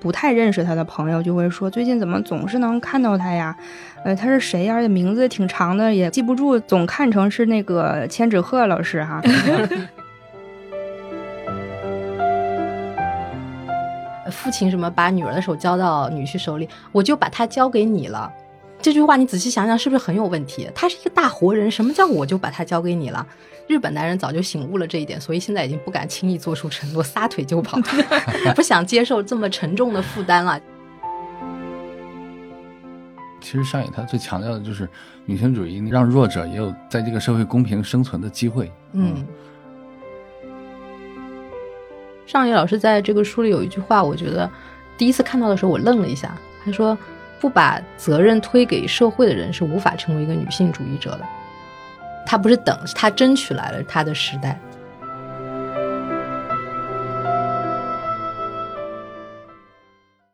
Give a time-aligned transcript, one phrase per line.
[0.00, 3.56] 不太认识他的朋友就会说，最近怎么总是能看到他呀？
[4.04, 4.74] 呃，他是谁呀？
[4.74, 9.20] 而且名字挺长的，也记不住，总看成是那个千纸鹤老师哈。
[14.30, 18.30] 父亲什么把女儿的手交到女婿手里，我就把她交给你了。
[18.80, 20.70] 这句话你仔细想想，是不是很有问题？
[20.74, 23.26] 他是一个大活人，什么叫我就把他交给你了？
[23.66, 27.78] 日本男人早就醒悟了这一点，所以现在已经不敢轻易做出承诺，撒腿就跑，
[28.54, 30.58] 不想接受这么沉重的负担了。
[33.40, 34.88] 其实上野他最强调的就是
[35.26, 38.72] 女性主义，让弱者也有在这个社会公平生存的机会。
[38.92, 39.26] 嗯，
[42.26, 44.48] 上野老师在这个书里有一句话，我觉得
[44.96, 46.96] 第一次看到的时候我愣了一下，他说。
[47.40, 51.20] 不把责任推给社会的人是无法成为一个女性主义者的。
[52.26, 54.58] 她不是等，她争取来了她的时代。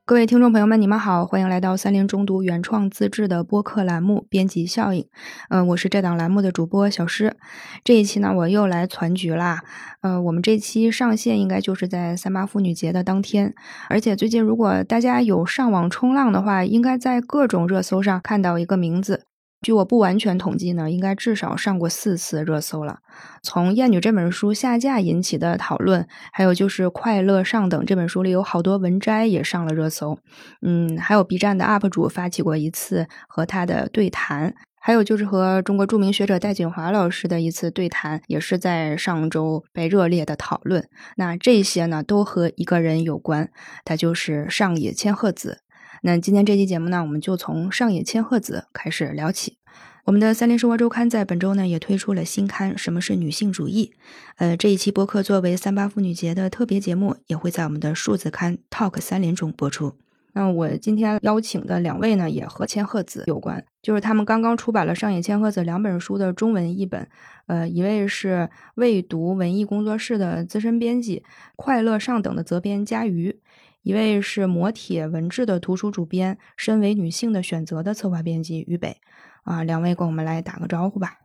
[0.07, 5.01] 各位听众朋友们，你们好，欢迎来到三菱中读原创自制的播客栏目《编辑效应》。
[5.49, 7.39] 嗯，我是这档栏目的主播小诗。
[7.83, 9.63] 这一期呢，我又来攒局啦。
[10.03, 13.55] 呃，我们这期上线应该就是在三八妇女节的当天，
[13.89, 19.25] 而且最近如果大家有上网冲浪的话，应该在各种热搜上看到一个名字。
[19.65, 22.99] 据我不完全统计呢，应该至少上过四次热搜了。
[23.43, 30.19] 从《艳女》这本书下架引起的讨论，还有就是《快乐上等》这本书里有好多文摘也上了热搜。
[30.61, 40.87] 嗯，还有 B 站的 UP 主发起过一次和他的对谈，还有就是和中国著名学者戴锦华老师的一次对谈，也是在上周被热烈的讨论。
[41.17, 43.51] 那这些呢，都和一个人有关，
[43.83, 45.61] 他就是上野千鹤子。
[46.07, 49.57] 那今天这期节目呢，我们就从上野千鹤子开始聊起。
[50.05, 53.91] 我们的三联生活周刊在本周呢也推出了新刊《什么是女性主义》。
[54.37, 59.95] 呃，这一期播客作为三八妇女节的特别节目，也会在我们的数字刊 Talk 三联中播出。
[60.35, 67.09] 那我今天邀请的两位呢，也和千鹤子有关，就是他们刚刚出版了上野千鹤子两本书的中文译本。
[67.47, 71.23] 呃，一位是未读文艺工作室的资深编辑，
[71.57, 73.41] 快乐上等的责编佳瑜。
[73.85, 78.97] 一位是磨铁文志的图书主编，身为女性的选择的策划编辑于北，
[79.43, 81.19] 啊，两位跟我们来打个招呼吧。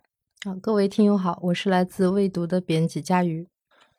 [0.46, 3.48] 啊，各位听友好，我是来自未读的编辑佳瑜。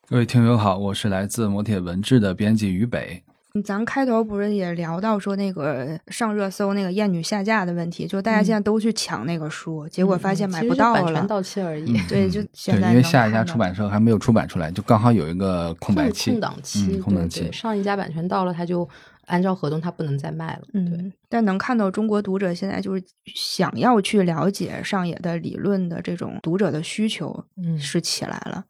[0.07, 3.25] 各位听友好，我是来自磨铁文志的编辑于北。
[3.65, 11.97] 咱开头不是也聊到说那个上热搜那个艳女下架的问题，就大家现在都去抢那个书，结果发现买不到了，版权到期而已。
[12.09, 16.97] 对，就现在因为下一家出版社还没有出版出来，就刚好有一个空白期、空档期。
[16.99, 18.89] 空档期，上一家版权到了，他就
[19.27, 20.63] 按照合同，他不能再卖了。
[20.75, 23.03] 嗯，但能看到中国读者现在就是
[23.35, 28.65] 想要去了解上野的理论的这种读者的需求，嗯，是起来了。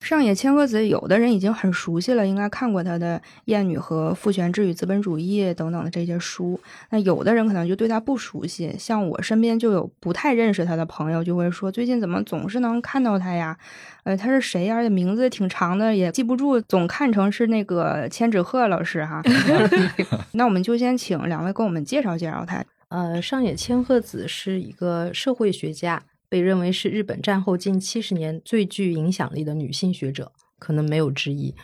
[0.00, 6.60] 上野千鹤子，有的人已经很熟悉了，应该看过他的《艳女》和《父权制与资本主义》等等的这些书。
[6.90, 13.58] 那有的人可能就对他不熟悉，像我身边就有不太认识他的朋友，就会说最近怎么总是能看到他呀？
[14.04, 14.76] 呃，他是谁呀？
[14.76, 19.20] 而且名字挺长的，也记不住，总看成是那个千纸鹤老师哈。
[20.32, 22.64] 那我们就先请两位给我们介绍介绍他。
[22.88, 26.00] 呃，上野千鹤子是一个社会学家。
[26.28, 31.54] 被认为是日本战后近七十年最具影响力的女性学者，可能没有之一。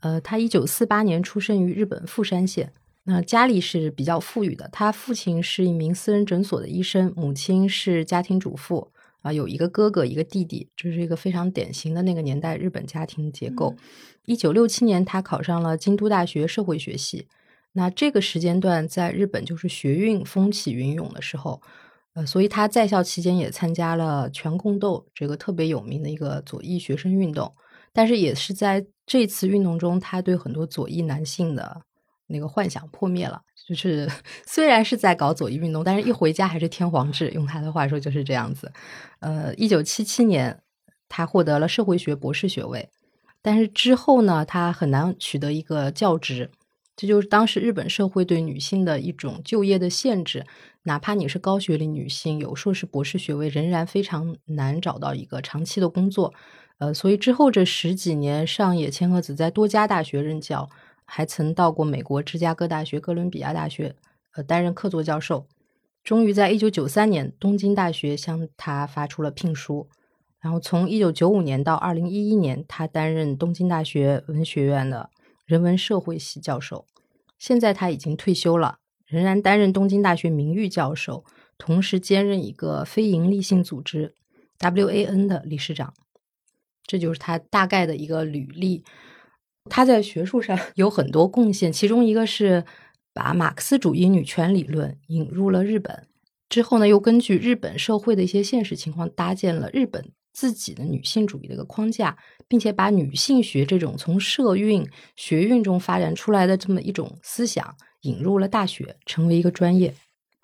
[0.00, 2.72] 呃，她一九四八年出生于日本富山县，
[3.04, 4.68] 那家里是比较富裕的。
[4.72, 8.92] 她父亲是一名私人诊所的医生，母亲是家庭主妇，
[9.22, 13.74] 啊，有一个哥哥，一个弟弟，这是一个非常典型的那个年代日本家庭结构。
[14.24, 17.26] 一九六七年，她考上了京都大学社会学系。
[17.72, 21.62] 那这个时间段在日本就是学运风起云涌的时候。
[22.14, 27.54] 呃，所以他在校期间也参加了全共斗这个特别有名的一个左翼学生运动，
[27.92, 31.82] 但是也是在这次运动中，他对很多左翼男性的
[32.26, 33.40] 那个幻想破灭了。
[33.68, 34.10] 就是
[34.44, 38.72] 虽然是在搞左翼运动，但是一回家还是天皇制，用他的话说就是这样子。
[39.20, 40.60] 呃，一九七七年
[41.08, 42.88] 他获得了社会学博士学位，
[43.40, 46.50] 但是之后呢，他很难取得一个教职。
[46.96, 50.44] 这就是当时日本社会对女性的一种就业的限制，
[50.82, 56.34] 哪怕你是高学历女性，有硕士、博士学位，仍然非常难找到一个长期的工作。
[56.78, 60.68] 呃，所以之后这十几年，上野千鹤子在多家大学任教，
[61.04, 63.94] 还曾到过美国芝加哥大学、哥伦比亚大学，
[64.32, 65.46] 呃，担任客座教授。
[66.02, 69.88] 终于在一九九三年，东京大学向他发出了聘书。
[70.40, 75.10] 然后从一九九五年到二零一一年，他担任东京大学文学院的
[75.50, 76.86] 人文社会系教授。
[77.36, 81.24] 现在他已经退休了，仍然担任东京大学名誉教授，
[81.58, 84.14] 同时兼任一个非营利性组织
[84.60, 85.92] WAN 的理事长。
[86.86, 88.84] 这就是他大概的一个履历。
[89.68, 92.64] 他在学术上 有很多贡献，其中一个是
[93.12, 96.06] 把马克思主义女权理论引入了日本。
[96.48, 102.16] 之后呢，又根据日本社会的一些现实情况，搭建了日本自己的女性主义的一个框架，
[102.48, 109.94] 并且把女性学这种从社运学运中发展出来的这么一种思想引入了大学，成为一个专业。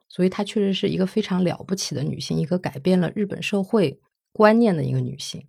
[0.06, 3.98] 所以她确实是一个非常了不起的女性，一个改变了日本社会
[4.32, 5.42] 观念的一个女性。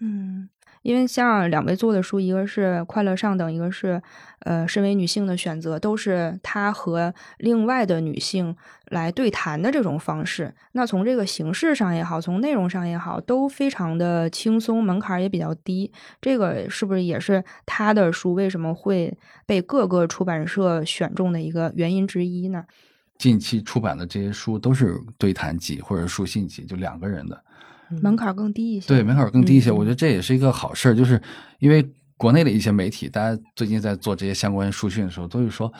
[0.00, 0.48] 嗯。
[0.88, 4.00] 因为像两位做的书，一个是《快乐上等》，一个是
[4.38, 8.56] 呃，身为女性的选择，都是她和另外的女性
[8.86, 10.54] 来对谈的这种方式。
[10.72, 15.92] 那从这个形式上也好，从内容上也好，都非常的轻松，门槛也比较低。
[16.22, 19.14] 这个是不是也是她的书为什么会
[19.44, 22.64] 被各个出版社选中的一个原因之一呢？
[23.18, 27.44] 近期出版的这些书都是对谈集或者书信集，就两个人的。
[28.02, 31.20] 门槛更低一些，对门槛更低一些，我觉得这也是一个好事儿，就是
[31.58, 31.84] 因为
[32.16, 35.72] 国内的一些媒体，大家最近在做这些相关书讯的时候，都是说，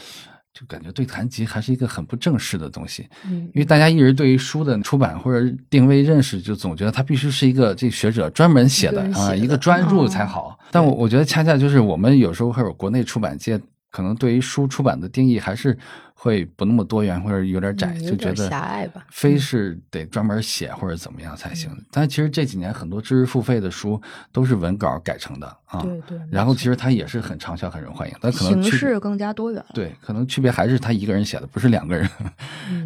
[0.52, 10.58] 就感觉对谈集还是一个很不正式的东西，嗯，因为大家一直对于书的出版或者定位认识，就总觉得它必须是一个这学者专门写的啊，一个专著才好。
[10.70, 13.60] 但我我觉得恰恰就是我们有时候还有国内出版界。
[13.90, 15.76] 可能对于书出版的定义还是
[16.20, 19.06] 会不那么多元，或者有点窄，就觉得狭隘吧。
[19.08, 21.70] 非是得专门写或者怎么样才行。
[21.92, 25.80] 但其实这几年很多知识付费的书都是文稿改成的啊。
[25.80, 26.18] 对对。
[26.28, 28.14] 然后其实它也是很畅销、很受欢迎。
[28.20, 29.64] 但可能形式更加多元。
[29.72, 32.10] 对，可能区别还是他一个人写的，不是两个人。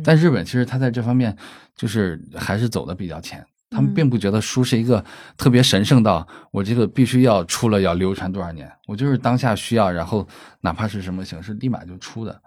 [0.04, 1.34] 但日本其实他在这方面
[1.74, 3.42] 就是还是走的比较前。
[3.70, 5.02] 他们并不觉得书是一个
[5.38, 10.28] 特别神圣到我这个必须要出了要流传多少年，我就是当下需要，然后
[10.60, 12.38] 哪怕是什么形式，立马就出的。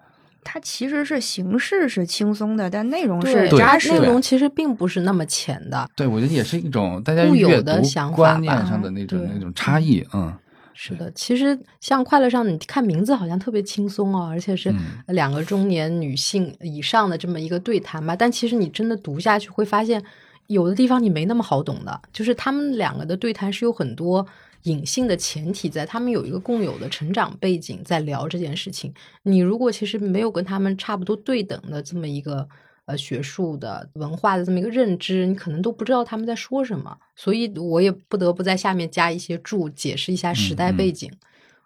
[0.45, 3.91] 它其实是形式是轻松的，但内容是扎实。
[3.91, 5.89] 内容其实并不是那么浅的。
[5.97, 7.71] 对，我觉得也是一种大家阅读
[8.13, 10.01] 观念上的那种那种差异。
[10.13, 10.33] 嗯，
[10.73, 11.11] 是的。
[11.13, 14.73] 其实像快乐上，你看名字好像特别轻松哦，而且是
[15.07, 18.15] 两个中年女性以上的这么一个对谈吧。
[18.15, 20.01] 但其实你真的读下去会发现。
[20.47, 24.23] 有的地方你没那么好懂的，就是他们两个的对谈是有很多
[24.65, 28.93] 隐性的前提在，他们有一个共有的成长背景在聊这件事情。
[29.23, 32.47] 你如果其实没有跟他们差不多对等的这么一个
[32.85, 36.97] 呃学术的文化的这么一个认知，你可能都不知道他们在说什么。
[37.15, 41.11] 所以我也不得不在下面加一些注，解释一下时代背景。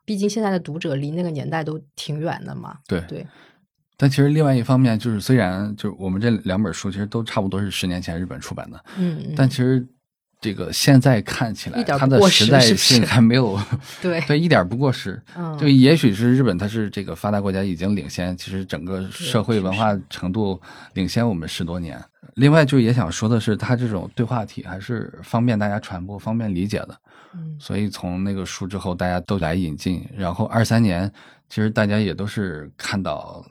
[0.06, 2.78] 毕竟现在的读者离那个年代都挺远的嘛。
[2.88, 3.26] 对对。
[3.96, 9.86] 但其实另外一方面就是，虽然就是我们这两本书其实都差不多是十年前日本出版的，嗯，但其实
[10.42, 13.60] 这个现在看起来，它的时代性还没有
[14.02, 15.22] 对 对一点不过时。
[15.60, 20.60] 就也许是日本，它是这个发达国家已经领先，其实整个社会文化程度
[20.94, 22.02] 领先我们十多年。
[22.36, 26.98] 另外，就也想说的是，它这种对话体还是方便大家传播、方便理解的。
[27.34, 31.12] 嗯，所以从那个书之后，大家都来引进，然后二三年，
[31.50, 33.46] 其实大家也都是看到。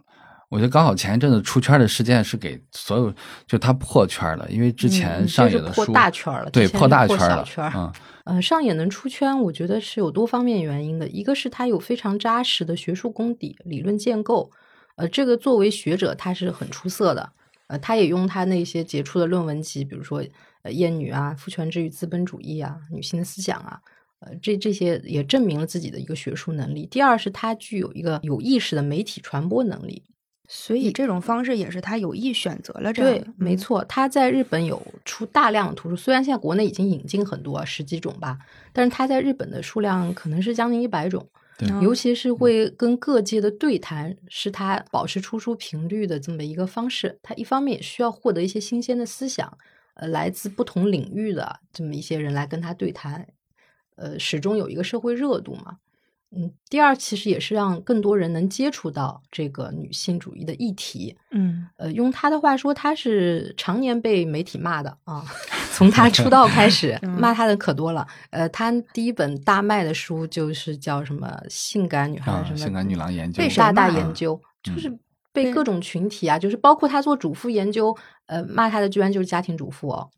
[0.50, 3.12] 我觉得刚好前一阵子出圈的事件是给所有，
[3.46, 7.92] 就他破圈了，因为之前上野的书破大圈了，对破大圈了，嗯，
[8.24, 14.50] 呃，上野能出圈，我觉得是有多方面原因的，一个是他有非常扎实的学术功底、理论建构，
[14.96, 17.30] 呃，这个作为学者他是很出色的，
[17.66, 20.24] 呃，他也用他那些杰出的论文集，比如说
[20.62, 23.78] 呃《厌女》啊，《父权制与资本主义》啊，《女性的思想》啊，
[24.20, 26.86] 呃，这这些也证明了自己的一个学术能力。
[26.86, 30.02] 第二是他具有一个有意识的媒体传播能力。
[30.50, 33.22] 所以这种方式也是他有意选择了这样。
[33.22, 38.38] 对，没错，他在日本有出大量的图书，虽然现在国内已经引进很多十几种吧，
[38.72, 41.28] 但是他在日本的数量可能是将近一百种。
[41.58, 47.18] 对，尤其是会跟各界的对谈，是他保持出书频率的这么一个方式。
[47.22, 49.58] 他一方面也需要获得一些新鲜的思想，
[49.94, 53.26] 呃，来自不同领域的这么一些人来跟他对谈，
[53.96, 55.78] 呃，始终有一个社会热度嘛。
[56.36, 61.16] 嗯，第二其实也是让更多人能接触到这个女性主义的议题。
[61.30, 65.24] 嗯，呃，用他的话说，他是常年被媒体骂的啊，
[65.72, 68.06] 从他出道开始 骂他的可多了。
[68.28, 74.94] 呃，他第一本大卖的书就是叫什么《性感女孩》什么《性感女郎研究》被大大研究，就是
[75.32, 80.10] 被各种群体啊，就是包括他做主妇研究，呃，骂他的居然就是家庭主妇哦。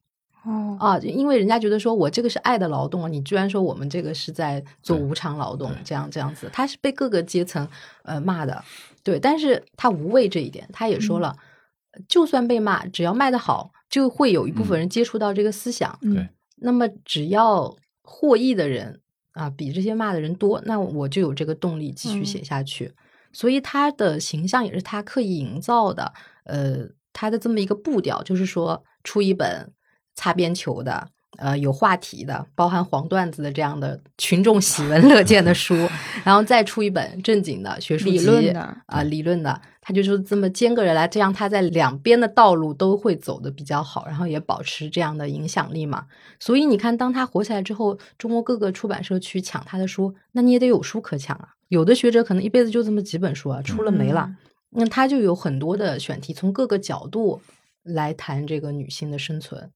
[0.45, 0.77] 哦。
[0.81, 7.69] 啊，因为人家觉得说我这个是爱的劳动啊，你居然说我们这个是在做无偿劳动，这样这样子，他是被各个阶层
[8.05, 8.65] 呃骂的，
[9.03, 11.37] 对，但是他无畏这一点，他也说了，
[12.09, 19.01] 就算被骂，只要卖的好，就会有一部分人接触到这个思想，对，那么只要获益的人
[19.33, 22.93] 啊比这些骂的人多，那我就有这个动力继续写下去，
[23.33, 26.13] 所以他的形象也是他刻意营造的，
[26.45, 29.71] 呃，他的这么一个步调，就是说出一本。
[30.15, 35.75] 擦边球的，呃有话题的，包含黄段子的这样的群众喜闻乐见的书，
[36.25, 46.07] 然后再出一本正经的学术理论的啊、理论的，他就是这么间隔着来，这样他在两边的道路都会走的比较好，然后也保持这样的影响力嘛。
[46.39, 51.51] 所以你看，当他火起来之后，中国各个出版社去抢他的书，那你也得有书可抢啊。
[51.69, 54.27] 有的学者可能一辈子就这么几本书啊，出了没了。
[54.29, 54.37] 嗯
[54.73, 57.41] 那他就有很多的选题，从各个角度
[57.83, 59.69] 来谈这个女性的生存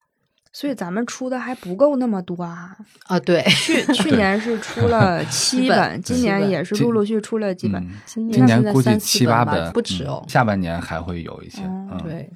[0.55, 2.75] 所以咱们出的还不够那么多啊。
[3.09, 3.21] 啊。
[3.21, 7.83] 对， 去去年是出了七本本，今年也是陆陆续出了几本。
[7.83, 10.29] 嗯今今年估计七八本，不止哦嗯。
[10.31, 11.61] 下半年还会有一些。
[12.03, 12.31] 对，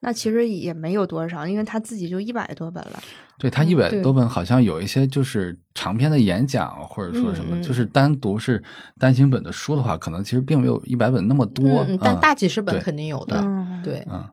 [0.00, 3.02] 那其实也没有多少，因为他自己就一百多本了。
[3.38, 8.62] 对他一百多本，好像有一些就是长篇的演讲，或者说什么，就是单独是
[8.98, 11.84] 单行本的书的话，可能其实并没有一百本那么多。
[11.88, 13.38] 嗯，但嗯大几十本肯定有的。
[13.40, 14.24] 嗯，对，嗯，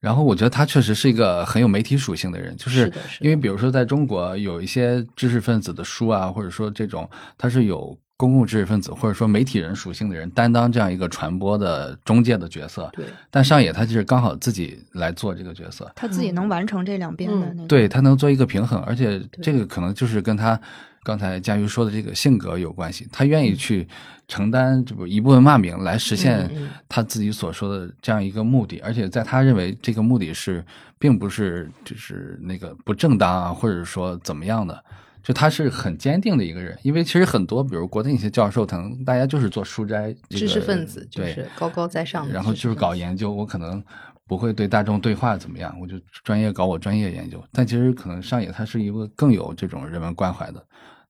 [0.00, 17.68] 然后我觉得他确实是一个很有媒体属性的人，就是因为比如说在中国有一些知识分子的书啊，或者说这种他是有公共知识分子或者说媒体人属性的人担当这样一个传播的中介的角色，对，但上野他就是刚好自己来做这个角色，他自己能完成这两边的嗯那个。
[17.68, 20.60] 对他能做一个平衡，而且这个可能就是跟他
[21.02, 23.86] 刚才佳瑜说的这个性格有关系，他愿意去
[24.26, 26.50] 承担这不一部分骂名来实现
[26.88, 30.64] 他自己所说的这样一个目的，而且在他认为这个目的是
[30.98, 34.84] 并不是就是那个不正当啊，或者说怎么样的。
[35.20, 43.82] 就他是很坚定的一个人，因为其实很多，比如国内一些教授，可能大家就是做书斋、这个，知识分子就对是高高在上然后就是搞研究，我可能
[44.28, 47.42] 不会对大众对话怎么样，我就专业搞我专业研究。
[47.50, 50.62] 但其实可能上野他是一个更有这种人文关怀的，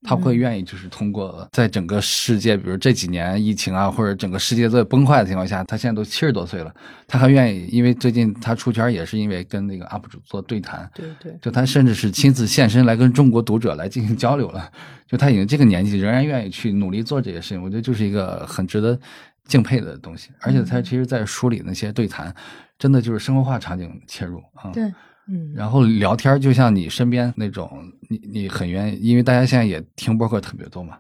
[0.03, 6.73] 他会嗯愿意就是通过在整个世界，比如这几年疫情啊，或者整个世界都在崩坏的情况下，他现在都七十多岁了，
[7.09, 14.71] 他还愿意，因为最近他出圈也是因为跟那个 UP 主做对谈，对对，就他甚至是亲自现身来跟中国读者来进行交流了。
[15.09, 18.99] 就他已经这个年纪，仍然愿意去努力做这些事情，我觉得就是一个很值得
[19.47, 20.29] 敬佩的东西。
[20.41, 22.33] 而且他其实，在书里那些对谈，
[22.79, 24.71] 真的就是生活化场景切入啊。
[24.73, 24.85] 对
[25.31, 27.71] 嗯，然后聊天就像你身边那种，
[28.09, 30.97] 你你很愿意，因为大家现在也听播客特别多嘛，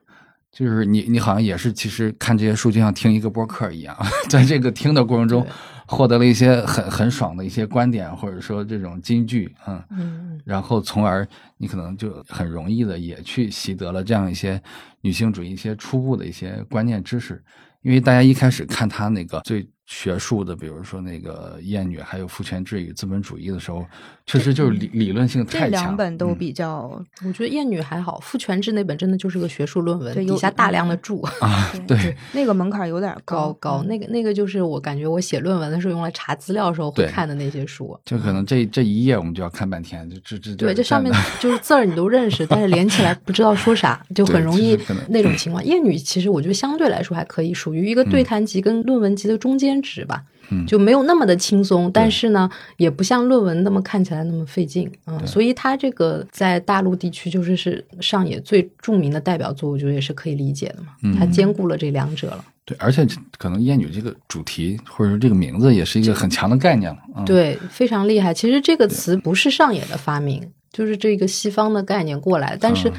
[0.53, 3.97] 就是你你好像也是，其实看这些书就像听一个播客一样，
[4.29, 5.47] 在这个听的过程中，
[5.87, 14.61] 获得了一些很很爽的一些观点，或者说这种金句，嗯，嗯然后从而你可能就很容易的也去习得了这样一些
[15.01, 17.43] 女性主义一些初步的一些观念知识，
[17.81, 23.87] 因为大家一开始看他那个最学术的，比如说那个《厌女》还有《父权制与资本主义》的时候，
[24.29, 32.15] 确实就是理理论性这太强，这两本都嗯比较我觉得《厌女》还好，《父权制》那本真的就是个学术论文，底下大量的注，啊， 对。
[32.33, 37.99] 那个门槛有点高高，那个那个就是我感觉我写论文的时候用来查资料的时候会看的那些书。
[38.05, 45.65] 就可能这这一页我们就要看半天，就这这对，这上面 就是字儿你都认识，但是连起来不知道说啥，就很容易那种情况。
[45.65, 61.15] 厌女其实我觉得相对来说还可以，属于一个对谈集跟论文集的中间值吧，嗯就没有那么的轻松，但是呢，也不像论文那么看起来那么费劲啊、嗯所以他这个在大陆地区就是是上野最著名的代表作，我觉得也是可以理解的嘛，嗯。
[61.17, 62.45] 它兼顾了这两者了。
[62.65, 63.07] 对，而且
[63.39, 68.33] 可能艳女这个主题或者说这个名字也是一个很强的概念了，嗯，对，非常厉害。
[68.33, 72.93] 其实这个词不是上野的发明，就是这个西方的概念过来，但是嗯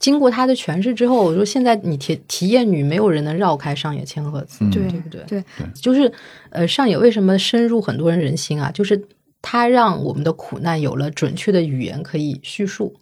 [0.00, 5.22] 经过他的诠释之后，我说现在你体体验女，没有人能绕开上野千鹤子，嗯对对不对？
[5.28, 6.12] 对就是
[6.48, 8.72] 呃，上野为什么深入很多人人心啊？
[8.72, 9.00] 就是
[9.40, 12.96] 他让我们的苦难有了准确的语言可以叙述。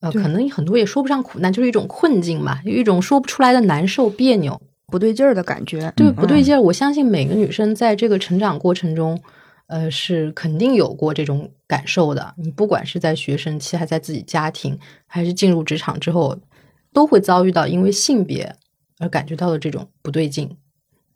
[0.00, 4.58] 呃，可能很多也说不上苦难，就是一种困境嘛，有一种说不出来的难受、别扭。
[4.88, 5.92] 不对劲儿的感觉。
[5.96, 6.60] 对，嗯不对劲儿。
[6.60, 9.20] 我相信每个女生在这个成长过程中，
[9.74, 12.32] 呃，是肯定有过这种感受的。
[12.36, 16.38] 你不管是在学生期，还在自己家庭，还是进入职场之后，
[16.92, 18.54] 都会遭遇到因为性别
[19.00, 20.56] 而感觉到的这种不对劲。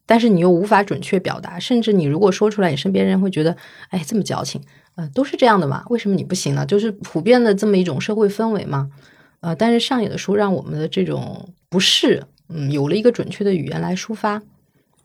[0.06, 3.56] 但是你又无法准确表达，甚至你如果说出来，你身边人会觉得，
[3.90, 4.60] 哎，这么矫情，
[4.96, 6.66] 呃，都是这样的嘛，为什么你不行呢？
[6.66, 8.90] 就是普遍的这么一种社会氛围嘛。
[9.38, 14.42] 呃，但是上野的书让我们的这种不适，嗯，有了一个准确的语言来抒发，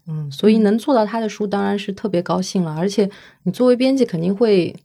[0.07, 2.75] 嗯，所以能做到他的书当然是特别高兴了。
[2.75, 3.09] 而且
[3.43, 4.75] 你作为编辑，肯定会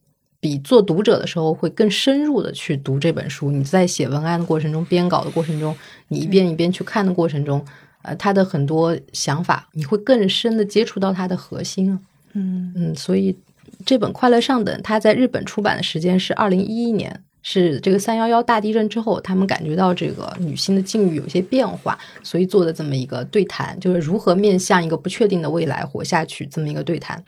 [0.40, 3.50] 比做读者的时候会更深入的去读这本书。
[3.50, 5.75] 你在写文案的过程中、编稿的过程中，
[6.08, 7.64] 你一遍一遍去看的过程中，
[8.02, 11.98] 呃，他的很多想法，你会更深的接触到他的核心啊。
[12.34, 13.37] 嗯嗯，所以
[13.84, 27.25] 这本《快乐上等》它在日本出版的时间是二零一一年，是这个三幺幺大地震之后，他们感觉到这个女性的境遇有些变化，所以做的这么一个对谈，就是如何面向一个不确定的未来活下去这么一个对谈。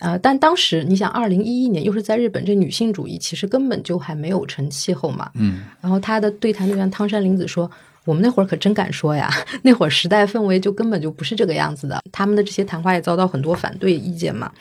[0.00, 5.30] 呃，但当时你想，二零一一年又是在日本，这女性主义其实根本就还没有成气候嘛。
[5.36, 7.70] 嗯，然后他的对谈对象汤山玲子说
[8.04, 9.30] ：“我们那会儿可真敢说呀，
[9.62, 11.98] 那会儿时代氛围就根本就不是这个样子的。
[12.12, 14.52] 他们的这些谈话也遭到很多反对意见嘛。”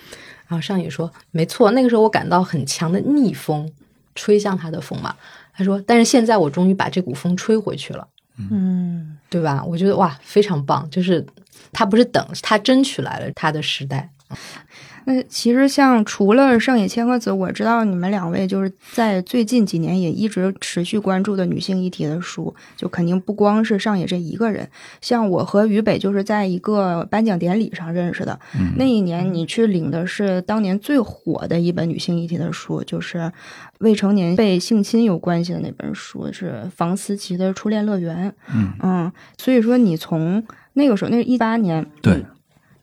[0.47, 3.69] 然后上野说：“没错，那个时候我感到很强的逆风
[4.17, 5.15] 吹向他的风嘛。”
[5.55, 8.05] 他说：“但是现在我终于把这股风吹回去了。”
[8.51, 9.63] 嗯，对吧？
[9.65, 11.25] 我觉得哇，非常棒，就是
[11.71, 14.07] 他不是等，他争取来了他的时代。
[15.05, 24.69] 那其实像除了上野千鹤子，我知道你们两位就是在最近几年也一直持续关注的女性议题的书，就肯定不光是上野这一个人。
[24.99, 28.37] 像我和于北就是在一个颁奖典礼上认识的，
[28.75, 33.31] 那一年你去领的是当年最火的一本女性议题的书，就是
[33.79, 38.29] 未成年被性侵有关系的那本书，是房思琪的《初恋乐园》。
[38.53, 42.25] 嗯嗯，所以说你从那个时候，那是一八年，对。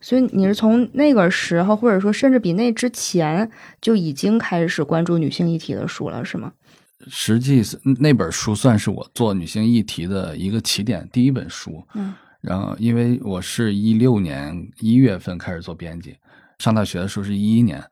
[0.05, 3.49] 所以你是从那个时候，或者说甚至比那之前
[3.81, 6.53] 就已经开始关注女性议题的书了，是吗？
[7.07, 7.63] 实际
[7.97, 11.83] 那本书算是我做女性议题的一个起点，第一本书。
[11.95, 12.13] 嗯。
[12.39, 16.15] 然后，因为我是一六年一月份开始做编辑，
[16.59, 17.83] 上大学的时候是一一年。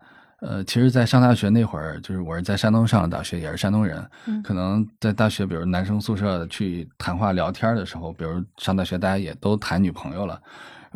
[0.42, 4.08] 呃，其实，在上大学那会儿，就是我是在山东上的大学，也是山东人。
[4.28, 4.40] 嗯。
[4.44, 10.40] 可能在大学，比如男生宿舍去谈话聊天的时候，比如上大学，大家也都谈女朋友了。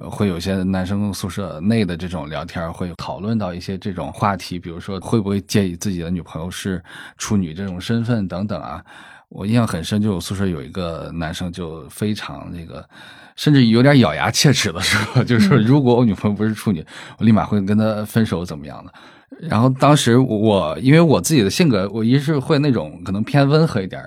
[0.09, 6.83] 会有些男生宿舍内的这种聊天，会讨论到一些这种话题，比如说会不会介意自己的女朋友是
[7.17, 8.83] 处女这种身份等等啊。
[9.29, 12.87] 我印象很深，就我宿舍有一个男生就非常那个，
[13.35, 16.85] 甚至有点咬牙切齿的说， 就是说如果我女朋友不是处女，
[17.17, 18.93] 我立马会跟她分手怎么样的。
[19.41, 24.01] 然后当时我因为我自己的性格，我一是会那种可能偏温和一点。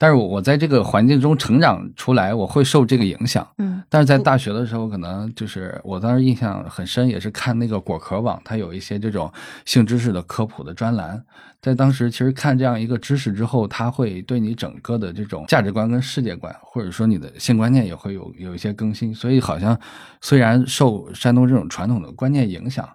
[0.00, 3.46] 但是我在这个环境中成长出来，我会受这个影响。
[3.58, 9.30] 嗯，但是在大学的时候，可能就是我当时印象很深，也是看那个果壳网，它有一些这种
[9.66, 11.22] 性知识的科普的专栏。
[11.60, 19.14] 在当时，其实看这样一个知识之后，它会对你整个的这种价值观跟世界观，或者说你的性观念也会有有一些更新。
[19.14, 19.78] 所以，好像
[20.22, 22.88] 虽然受山东这种传统的观念影响。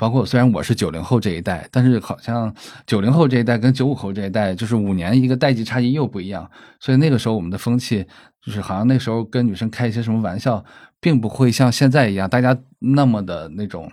[0.00, 2.54] 包括虽然我是九零后这一代，但是好像
[2.86, 8.06] 九零后这一代跟九五后这一代就是五年一个代际差异又不一样，所以那个时候我们的风气
[8.42, 10.64] 就是好像那时候跟女生开一些什么玩笑，
[11.00, 13.92] 并不会像现在一样大家那么的那种，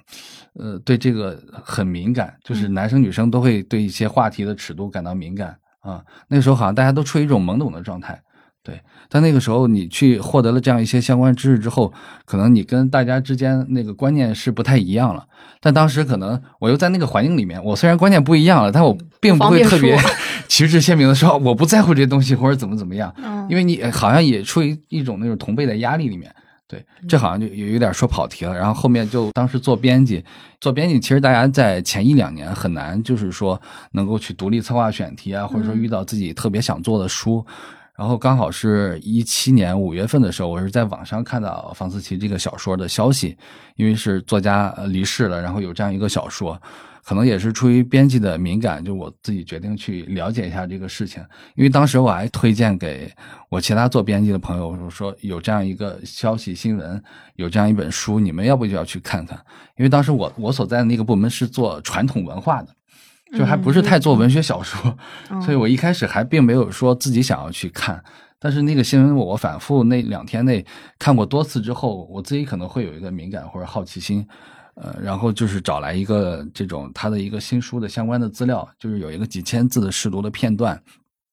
[0.53, 6.01] 呃，对这个很敏感，就是男生女生都会对一些话题的尺度感到敏感啊。
[6.29, 8.17] 那个时候好像大家都处于一种懵懂的状态。
[8.67, 8.77] 对，
[9.07, 11.93] 但那个时候你去获得了这样一些相关知识之后，
[12.25, 15.25] 可能你跟大家之间那个观念是不太一样了。
[15.61, 19.97] 但当时可能我又在那个环境里面，我虽然观念不一样了，但我并不会特别
[20.49, 23.13] 旗帜鲜明的说我不在乎这些东西或者怎么怎么样，
[23.49, 26.29] 因为你好像也处于一种那种同辈的压力里面。
[26.67, 28.53] 对，这好像就有有点说跑题了。
[28.53, 30.21] 然后后面就当时做编辑，
[30.59, 33.57] 做编辑其实大家在前一两年很难，就是说
[33.93, 37.45] 能够去独立策划选题啊，或者说遇到自己特别想做的书。
[37.97, 43.35] 然后刚好是一七年五月份的时候，我是在网上看到房思琪这个小说的消息，
[43.75, 46.61] 因为是作家离世了，然后有这样一个小说，
[47.03, 51.23] 可能也是出于编辑的敏感，就我自己决定去了解一下这个事情。
[51.55, 53.11] 因为当时我还推荐给
[53.49, 57.03] 我其他做编辑的朋友，我说有这样一个消息新闻，
[57.35, 59.35] 有这样一本书，你们要不就要去看看？
[59.75, 62.76] 因为当时我我所在的那个部门是做传统文化的。
[63.33, 64.97] 就还不是太做文学小说，
[65.41, 68.03] 所以我一开始还并没有说自己想要去看。
[68.39, 70.63] 但是那个新闻我反复那两天内
[70.99, 74.25] 看过多次之后，我自己可能会有一个敏感或者好奇心，
[74.75, 80.81] 呃，然后就是找来一个这种他的一个新书的相关的资料，就是有一个几千字的试读的片段。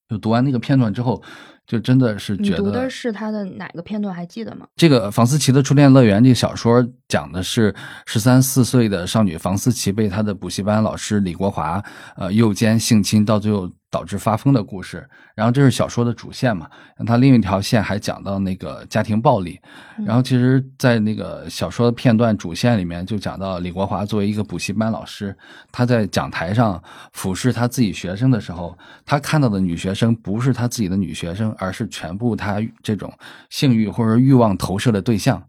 [0.07, 1.22] 就读完那个片段之后，
[1.66, 2.57] 就真的是觉得。
[2.59, 4.14] 读的是他的哪个片段？
[4.14, 4.66] 还记得吗？
[4.77, 7.74] 这个房思琪的《初恋乐园》这个小说讲的是
[8.07, 11.83] 十三四岁的少女房思琪被她的补习班老师李国华
[12.16, 13.70] 呃诱奸性侵，到最后。
[13.90, 16.68] 导致发疯的故事，然后这是小说的主线嘛？
[17.07, 19.57] 它另一条线还讲到那个家庭暴力，
[20.05, 25.33] 然后其实，在那个小说的片段主线里面就讲到李国华作为一个补习班老师，
[25.70, 33.12] 他在讲台上俯视他自己学生的时候，他看到的女学生不是他自己的女学生，而是全部他这种
[33.51, 35.43] 性欲或者欲望投射的对象。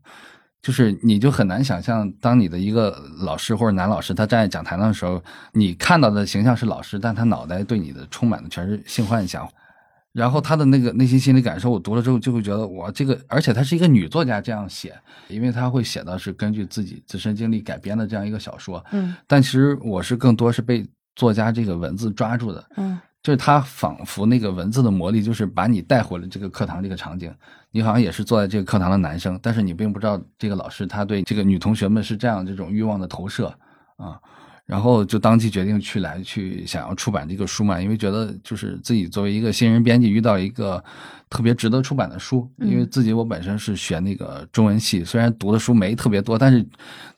[0.62, 9.48] 就是你就很难想象，当你的一个老师或者男老师，他站在讲台上的时候，你看到的形象是老师，但他脑袋对你的充满的全是性幻想，
[10.12, 20.84] 然后他的那个内心心理感受，我读了之后就会觉得，哇，这个，而且他是一个女作家这样写，因为他会写的是根据自己自身经历改编的这样一个小说，嗯，但其实我是更多是被
[21.16, 23.00] 作家这个文字抓住的，嗯。
[23.26, 27.34] 就是他仿佛那个文字的魔力，就是把你带回了这个课堂这个场景。
[27.72, 33.52] 你好像也是坐在这个课堂的男生，但是你并不知道这个老师他对这个女同学们是这样这种欲望的投射
[33.98, 34.22] 啊。
[34.66, 40.84] 然后就当即决定去来去想要出版这个书嘛，因为觉得就是自己作为一个新人编辑，遇到一个
[41.30, 42.50] 特别值得出版的书。
[42.58, 46.68] 因为自己我本身是学那个中文系，虽然读的书没特别多，但是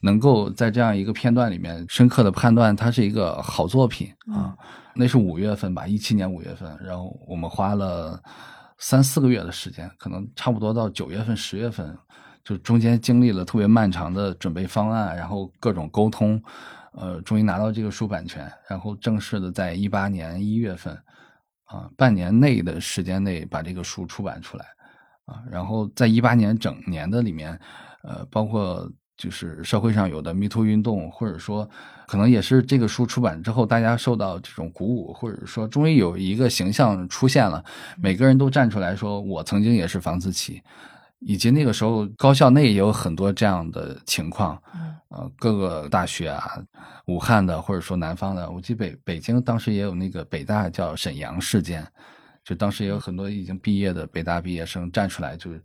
[0.01, 4.53] 能够在这样一个片段里面深刻的判断它是一个好作品啊。
[4.93, 8.21] 那是五月份吧，一七年五月份，然后我们花了
[8.77, 11.97] 三四个月的时间，可能差不多到九月份、十月份，
[12.43, 16.43] 就中间经历了特别漫长的准备方案，然后各种沟通。
[16.99, 20.97] 呃，终于拿到这个书版权，然后正式的在一八年一月份，
[21.65, 24.65] 啊，半年内的时间内把这个书出版出来，
[25.25, 27.59] 啊，然后在一八年整年的里面，
[28.01, 31.69] 呃，包括就是社会上有的 Me Too 运动，或者说
[32.07, 37.63] 可能也是这个书出版之后，大家受到这种鼓舞，或者说终于有一个形象出现了，
[38.01, 40.61] 每个人都站出来说，我曾经也是房思琪。
[41.19, 44.61] 以及那个时候，高校内也有很多这样的情况，
[45.09, 46.61] 呃，各个大学啊，
[47.05, 51.87] 武汉的或者说南方的，我记得北北京当时也有那个北大叫沈阳事件，
[52.43, 55.63] 就当时也有很多已经毕业的北大毕业生站出来，就是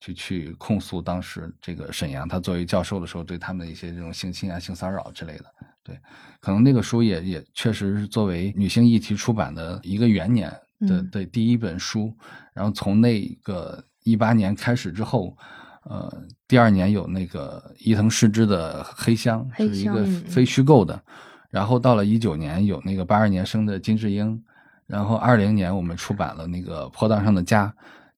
[0.00, 5.44] 就去控诉当时这个沈阳他作为教授的时候对他们的一些这种性侵啊、性骚扰之类的。
[5.84, 5.98] 对，
[6.40, 12.12] 可能那个书也也确实是作为女性议题出版的一个元年的的第一本书，
[12.52, 13.82] 然后从那个。
[14.02, 15.36] 一八年开始之后，
[15.84, 16.12] 呃，
[16.46, 21.00] 第二年有那个伊藤诗织的《黑箱》，是一个非虚构的。
[21.48, 24.40] 然后到了一九年有那个八二年生的金智英，
[24.86, 27.66] 然后二零年我们出版了那个《坡道上的家》。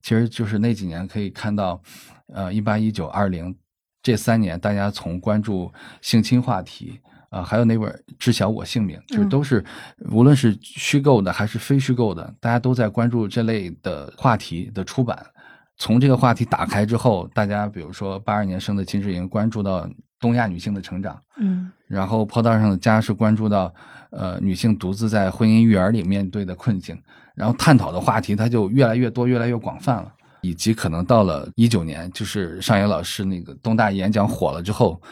[0.03, 1.81] 其实就是那几年可以看到，
[2.35, 3.57] 呃，一八一九二零
[4.03, 9.65] 这三年，大家从关注性侵话题啊，还有那本《知晓我姓名》，就是都是
[10.11, 15.25] 无论是虚构的还是非虚构的，大家都在关注这类的话题的出版。
[15.83, 19.85] 从这个话题打开之后，大家比如说八二年生的金智英关注到
[20.21, 23.75] 东亚女性的成长，嗯，然后坡道上的家是关注到
[24.11, 26.97] 呃女性独自在婚姻育儿里面对的困境，
[27.35, 35.03] 然后探讨的话题它就越来越多，越来越广泛了，以及可能到了一九年，就是尚野老师那个东大演讲火了之后。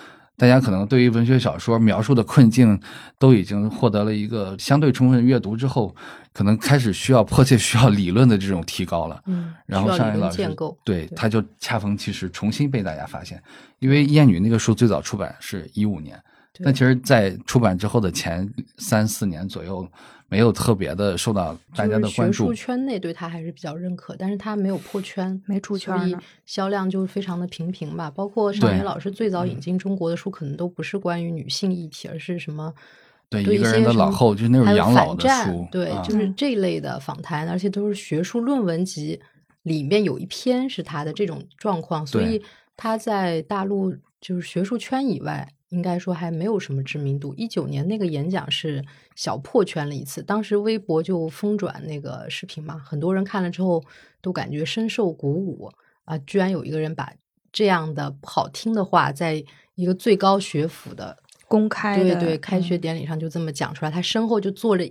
[0.41, 2.81] 大家可能对于文学小说描述的困境，
[3.19, 5.95] 都已经获得了一个相对充分阅读之后，
[6.33, 9.23] 可能开始需要迫切需要理论的这种提高了。
[9.27, 10.49] 嗯，然后上一老师
[10.83, 13.39] 对他就恰逢其时重新被大家发现，
[13.81, 16.19] 因为《燕女》那个书最早出版是一五年，
[16.65, 19.87] 但其实在出版之后的前三四年左右。
[20.31, 26.17] 没有特别的受到大家的关注，学术圈内对他还是比较认可，但是他没有破圈，没出圈，所以
[26.47, 28.09] 销量就非常的平平吧。
[28.09, 32.73] 包括上野老师最早引进中国的书，可能都不是关于女性议题，而是什么
[33.29, 39.21] 对一个人的老后，就是那种养老的书，对，就是这类的访谈，而且都是学术论文集
[39.65, 42.41] 里面有一篇是他的这种状况，所以
[42.77, 45.49] 他在大陆就是学术圈以外。
[45.71, 47.33] 应该说还没有什么知名度。
[47.37, 53.83] 一九年那个演讲是小破圈了一次，当时微博就疯转那个视频嘛，很多人看了之后
[54.21, 55.71] 都感觉深受鼓舞
[56.05, 56.19] 啊！
[56.19, 57.13] 居然有一个人把
[57.53, 59.45] 这样的不好听的话，在
[59.77, 64.85] 一个最高学府的公开对对开学典礼上就这么讲出来，他身后就坐着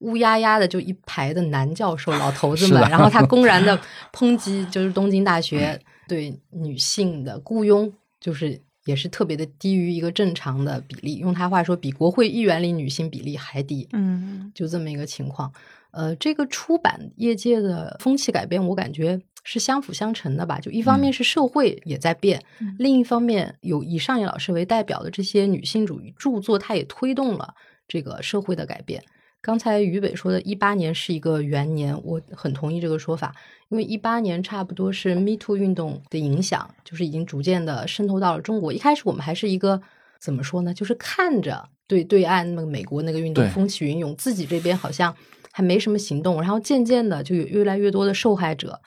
[0.00, 3.78] 乌压压的就一排的男教授老头子们，然后他公然的
[4.12, 8.60] 抨击就是东京大学对女性的雇佣，就是。
[8.86, 13.86] 也是特别的低于一个正常的比例，用他话说，比国会议员里女性比例还低。
[13.92, 15.52] 嗯，就这么一个情况。
[15.90, 20.60] 呃，这个出版业界的风气改变，我感觉是相辅相成的吧。
[20.60, 22.42] 就一方面是社会也在变，
[22.78, 27.54] 另一方面有以上野老师为代表的这些女性主义著作，它也推动了
[27.88, 29.02] 这个社会的改变。
[29.46, 33.32] 刚才于北说的，一八年是一个元年，我很同意这个说法，
[33.68, 38.72] 因为一八年差不多是 Me Too 运动的影响，就是已经逐渐的渗透到了中国。
[38.72, 39.80] 一开始我们还是一个
[40.18, 40.74] 怎么说呢？
[40.74, 45.14] 就是看着对对岸那个美国那个运动风起云涌，自己这边好像
[45.52, 48.80] 还没什么行动，然后渐渐的就有越来越多的受害者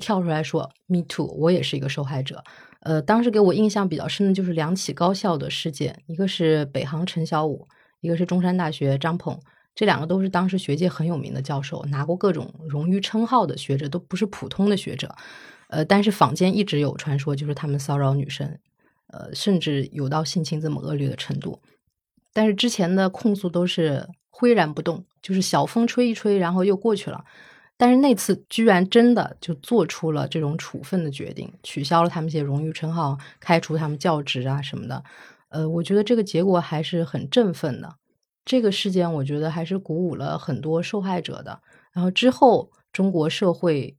[0.00, 2.42] 跳出来说 Me Too，我也是一个受害者。
[2.80, 7.68] 呃，当时给我印象比较深的就是两起高校的事件，一个是北航陈小武，
[8.00, 9.38] 一个是中山大学张鹏。
[9.78, 15.14] 这两个都是当时学界很有名的教授，拿过各种荣誉称号的学者，都不是普通的学者。
[15.68, 18.58] 呃，但是坊间一直有传说，就是他们骚扰女生，
[19.12, 21.60] 呃，甚至有到性侵这么恶劣的程度。
[22.32, 27.24] 但是之前的控诉都是岿然不动，就是小风吹一吹，然后又过去了。
[27.76, 35.04] 但是那次居然真的就做出了这种处分的决定，取消了他们一些荣誉称号，开除他们教职啊什么的。
[35.50, 37.94] 呃，我觉得这个结果还是很振奋的。
[38.48, 41.60] 这个事件，我觉得还是鼓舞了很多受害者的。
[41.92, 43.94] 然后之后，中国社会，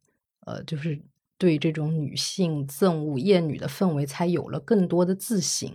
[0.48, 1.00] 呃，就是
[1.38, 5.72] 对这种女性憎恶、厌女的氛围，才有了更多的自省。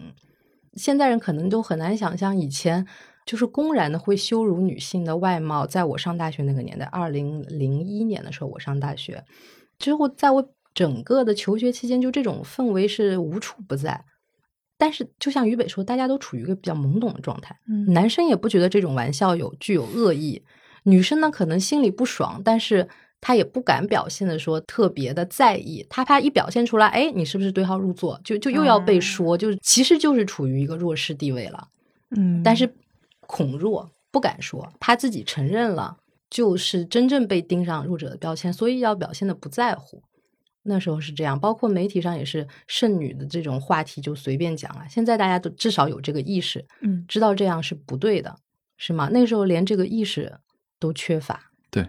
[0.72, 2.84] 现在人可能都很难想象，以前，
[3.24, 5.64] 就是公然的会羞辱女性的外貌。
[5.64, 9.24] 在我上大学那个年代，二零零一年的时候，我上大学
[9.78, 14.04] 之后，在我整个的求学期间，就这种氛围是无处不在。
[14.84, 17.58] 但是，就像于北说，大家都处于一个比较懵懂的状态。
[17.66, 20.42] 嗯男生也不觉得这种玩笑有具有恶意，
[20.82, 22.86] 女生呢可能心里不爽，但是
[23.18, 31.68] 她也不敢表现的说特别的在意，她怕一表现出来，哎，你是不是对号入座，就就又要被说，就是其实就是处于一个弱势地位了。
[32.14, 32.70] 嗯，但是
[33.26, 35.96] 恐弱不敢说，怕自己承认了，
[36.28, 40.02] 就是真正被盯上弱者的标签，所以要表现的不在乎。
[40.64, 44.84] 那时候是这样，包括媒体上也是剩女的这种话题就随便讲了。
[44.88, 48.34] 现在大家都至少有这个意识，嗯，知道这样是不对的，
[48.76, 49.08] 是吗？
[49.12, 50.38] 那时候连这个意识
[50.78, 51.50] 都缺乏。
[51.70, 51.88] 对，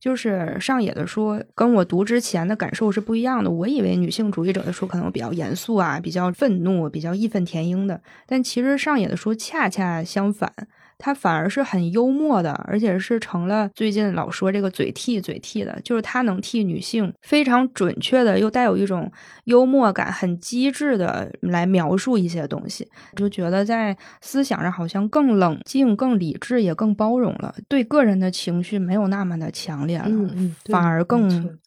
[0.00, 3.50] 就是上野的书跟我读之前的感受是不一样的。
[3.50, 10.52] 我以为女性主义者的书可能比较严肃啊，比较愤怒，比较义愤填膺的，但其实上野的书恰恰相反。
[10.98, 19.10] 他反而是很幽默的，而且是成了最近老说这个嘴替嘴替的，就是他能替女性非常准确的，又带有一种
[19.44, 31.58] 幽默感、很机智的来描述一些东西，就觉得在思想上好像更冷静、更理智，也更包容了，对个人的情绪没有那么的强烈了，嗯嗯，反而更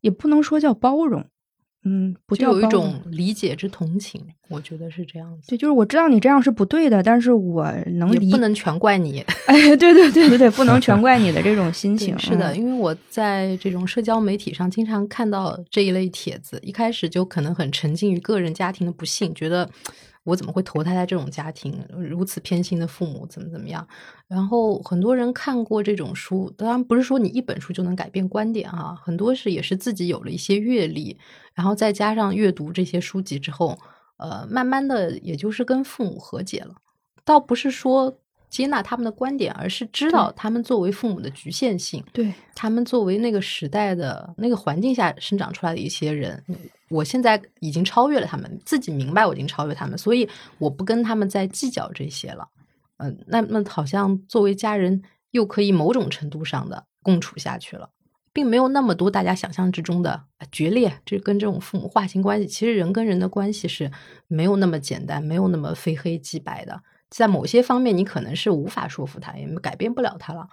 [0.00, 1.24] 也不能说叫包容，
[1.88, 5.48] 嗯，不就有一种理解之同情，我觉得是这样子。
[5.48, 12.18] 对，就是我知道你这样是不对的，但是我能理也不能全怪你， 哎，对对对对对，不能全怪你的这种心情。
[12.18, 19.70] 是的，嗯，因为我在这种社交媒体上经常看到这一类帖子，一开始就可能很沉浸于个人家庭的不幸，觉得
[20.24, 23.86] 我怎么会投胎在这种家庭，如此偏心的父母怎么怎么样。
[24.26, 31.16] 然后很多人看过这种书，当然不是说你一本书就能改变观点啊、很多是也是自己有了一些阅历，
[31.56, 33.76] 然后再加上阅读这些书籍之后，
[34.18, 36.76] 呃，慢慢的也就是跟父母和解了，
[37.24, 38.20] 倒不是说。
[38.48, 46.42] 接纳他们的观点，而是知道他们作为父母的局限性，对，他们作为那个时代的那个环境下生长出来的一些人，
[46.88, 50.26] 我现在已经超越了他们，自己明白我已经超越他们，所以
[50.58, 52.48] 我不跟他们再计较这些了。
[52.98, 57.90] 嗯、那那好像作为家人又可以某种程度上的共处下去了，
[58.36, 62.46] 并没有那么多大家想象之中的呃决裂，这跟这种父母划清关系。
[62.46, 63.90] 其实人跟人的关系是
[64.28, 66.82] 没有那么简单，没有那么非黑即白的。
[67.08, 70.46] 在某些方面，你可能是无法说服他，也改变不了他了。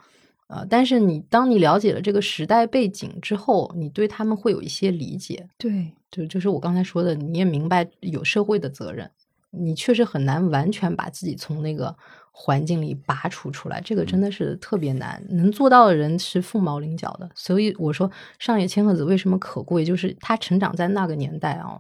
[0.48, 5.50] 呃，但是你当你了解了这个时代背景之后，你对他们会有一些理解。
[5.58, 9.12] 对，就就是我刚才说的，你也明白有社会的责任，
[9.54, 11.96] 你确实很难完全把自己从那个
[12.32, 15.24] 环境里拔除出来，这个真的是特别难。
[15.30, 17.30] 能做到的人是凤毛麟角的。
[17.36, 21.78] 所以我说上野千鹤子为什么可贵，就是她成长在那个年代啊，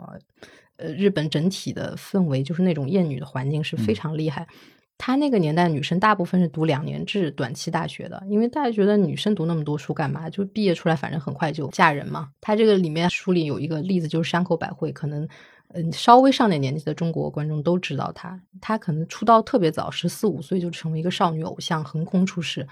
[0.77, 4.47] 呃，日本整体的氛围就是那种厌女的环境是非常厉害。
[4.95, 10.29] 她那个年代女生大部分是读两年制短期大学的，因为大家觉得女生读那么多书干嘛？
[10.29, 12.29] 就毕业出来，反正很快就嫁人嘛。
[12.39, 15.27] 她这个里面书里有一个例子，就是山口百惠，可能
[15.69, 18.39] 嗯稍微上点年纪的中国观众都知道她。
[18.62, 22.67] 她可能出道特别早，十四五岁就成为一个少女偶像，横空出世，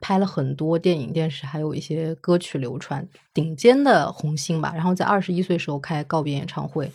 [0.00, 4.72] 拍了很多电影、电视，还有一些歌曲流传，顶尖的红星吧。
[4.74, 6.90] 然后在二十一岁时候开告别演唱会，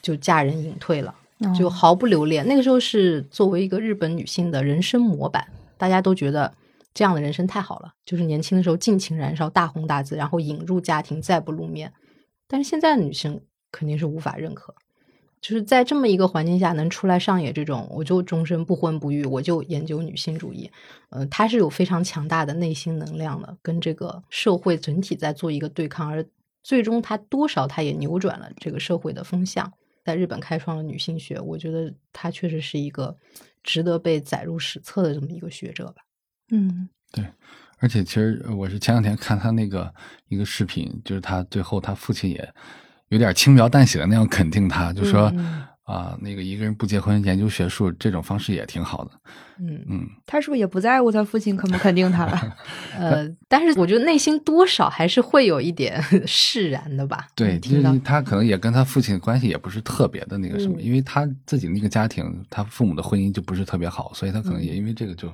[0.00, 1.14] 就嫁人隐退了。
[1.58, 2.46] 就哦毫不留恋。
[2.46, 6.50] 那个时候是作为一个日本女性的人生模板，大家都觉得
[6.94, 11.92] 这样的人生太好了，就是年轻的时候尽情燃烧、大红大紫，然后引入家庭，再不露面。
[12.46, 13.40] 但是现在的女生
[13.74, 14.72] 肯定是无法认可，
[15.40, 20.70] 就是在这么一个环境下能出来上野这种，我就终身不婚不育，我就研究女性主义。
[21.10, 26.24] 呃，他是有非常强大的内心能量的，跟这个社会整体在做一个对抗，而
[26.62, 29.72] 最终他多少他也扭转了这个社会的风向。
[30.04, 33.16] 在日本开创了女性学，我觉得他确实是一个
[33.62, 36.02] 值得被载入史册的这么一个学者吧。
[36.50, 37.24] 嗯对
[37.78, 39.92] 而且其实呃我是前两天看他那个
[40.28, 42.54] 一个视频，就是他最后他父亲也
[43.14, 49.10] 有点轻描淡写的那样肯定他，就说嗯啊、那个一个人不结婚研究学术这种方式也挺好的。
[49.60, 52.56] 嗯嗯，他是不是也不在乎他父亲肯不肯定他了？
[52.98, 57.26] 呃，但是我觉得内心多少还是会有一点 释然的吧。
[57.34, 65.30] 对，就是他可能也跟他父亲关系也不是特别的那个什么，嗯因为他自己那个家庭，他父母的婚姻就不是特别好，所以他可能嗯也因为这个就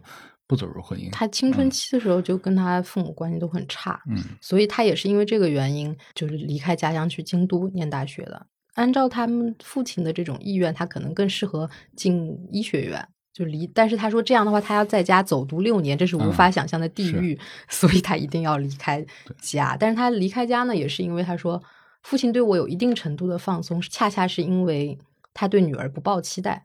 [0.50, 1.08] 不走入婚姻。
[1.12, 8.44] 他青春期的时候就跟他父母关系都很差，嗯所以他也是因为这个原因，就是离开家乡去京都念大学的。
[8.74, 13.64] 按照他们父亲的这种意愿，他可能更适合进医学院，就离。
[13.68, 17.38] 但是他说这样的话，他要在家走读六年，这是无法嗯想象的地是狱，
[17.70, 19.06] 所以他一定要离开
[19.40, 19.76] 家。
[19.78, 21.62] 但是他离开家呢，也是因为他说
[22.02, 24.98] 父亲对我有一定程度的放松，恰恰是因为
[25.32, 26.64] 他对女儿不抱期待。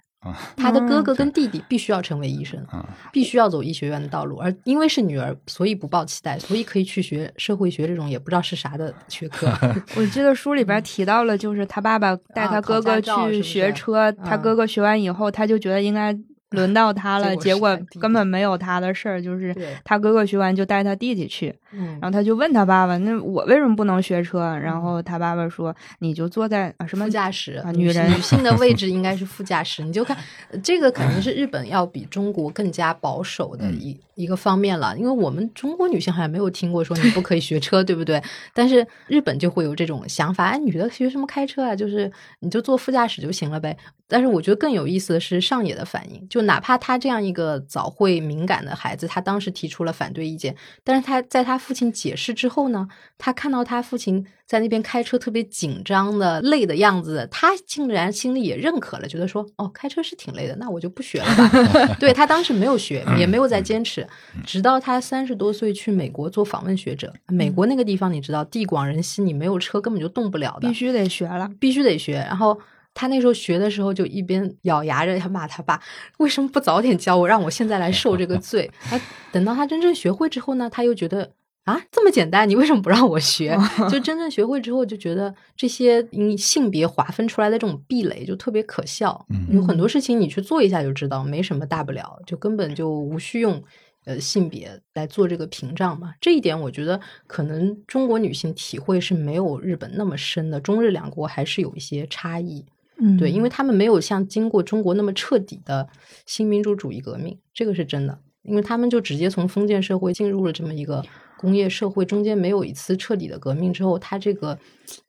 [0.55, 9.51] 他的哥哥跟弟弟必须要成为医生，嗯必须要走医学院的道路，而因为是女儿，所以不抱期待，所以可以去学社会学这种也不知道是啥的学科。
[9.95, 13.43] 我记得书里边提到了，就是他爸爸带他哥哥去是是？
[13.43, 16.17] 学车，他嗯哥哥学完以后，他就觉得应该
[16.55, 30.15] 轮到他了，结结果根本没有他的事儿，就是他哥哥学完就带他弟弟去，嗯然后他就问他爸爸：“那我为什么不能学车？”然后他爸爸说：“你就坐在啊什么副驾驶啊女人女性的位 置应该是副驾驶，你就看
[30.51, 38.21] 呃这个肯定是日本要比中国更加保守的一、一个方面了，因为我们中国女性好像没有听过说你不可以学车， 对不对？
[38.53, 41.75] 但是日本就会有这种想法，哎，女的学什么开车啊？
[41.75, 43.75] 就是你就坐副驾驶就行了呗。
[44.07, 61.95] 但是我觉得更有意思的是上野的反应，就哪怕他这样一个早会敏感的孩子，他当时提出了反对意见，但是他在他父亲解释之后呢，他看到他父亲在那边开车特别紧张的累的样子，他竟然心里也认可了，觉得说哦，开车是挺累的，那我就不学了吧。
[61.99, 64.07] 对他当时没有学，也没有再坚持，
[64.45, 67.11] 直到他三十多岁去美国做访问学者。
[67.27, 71.49] 美国那个地方你知道，地广人稀，你没有车根本就动不了的，必须得学了。
[71.59, 72.13] 必须得学。
[72.13, 72.57] 然后
[72.95, 75.79] 他那时候学的时候，就一边咬牙着要骂他爸，
[76.17, 78.71] 为什么不早点教我，让我现在来受这个罪？
[78.81, 78.99] 他，
[79.31, 81.33] 等到他真正学会之后呢，他又觉得。
[81.65, 83.57] 啊，这么简单，你为什么不让我学？
[83.89, 89.25] 就真正学会之后，就觉得这些因性别划分出来的这种壁垒就特别可笑。
[89.31, 93.63] 嗯有很多事情你去做一下就知道，没什么大不了，就根本就无需用
[94.05, 96.13] 呃性别来做这个屏障嘛。
[96.21, 102.63] 这一点我觉得可能中国女性体会是没有日本那么深的，中日两国还是有一些差异。
[102.97, 105.87] 嗯对，因为他们没有像经过中国那么彻底的
[106.25, 108.19] 新民主主义革命，这个是真的。
[108.43, 111.03] 因为他们就直接从封建社会进入了这么一个
[111.35, 114.57] 工业社会，中间没有一次彻底的革命之后，他这个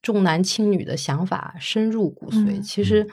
[0.01, 2.59] 重男轻女的想法深入骨髓。
[2.59, 3.07] 嗯其实，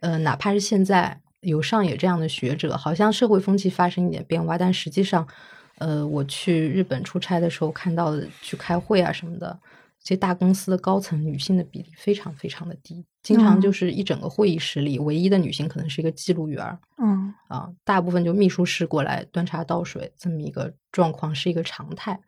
[0.00, 5.26] 呃，哪怕是现在有上野这样的学者，好像社会风气发生一点变化，但实际上，
[5.78, 9.58] 呃，我去日本出差的时候看到的，去开会啊什么的，
[10.02, 13.60] 这些大公司的高层女性的比例非常非常的低，经常嗯。
[13.60, 16.78] 就是一整个会议室里，唯一的女性可能是一个记录员儿。
[16.98, 17.32] 嗯。
[17.48, 22.20] 啊，大部分就秘书室过来端茶倒水，这么一个状况是一个常态。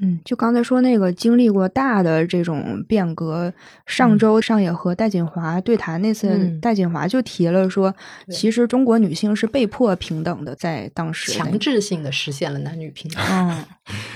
[0.00, 3.52] 嗯，就刚才说那个经历过大的这种变革，
[3.84, 6.60] 上周上野和戴锦华对谈那次，嗯。
[6.60, 7.92] 戴锦华就提了说，
[8.24, 8.32] 对。
[8.32, 13.64] 其实中国女性是被迫平等的，在当时强制性的实现了男女平等，嗯。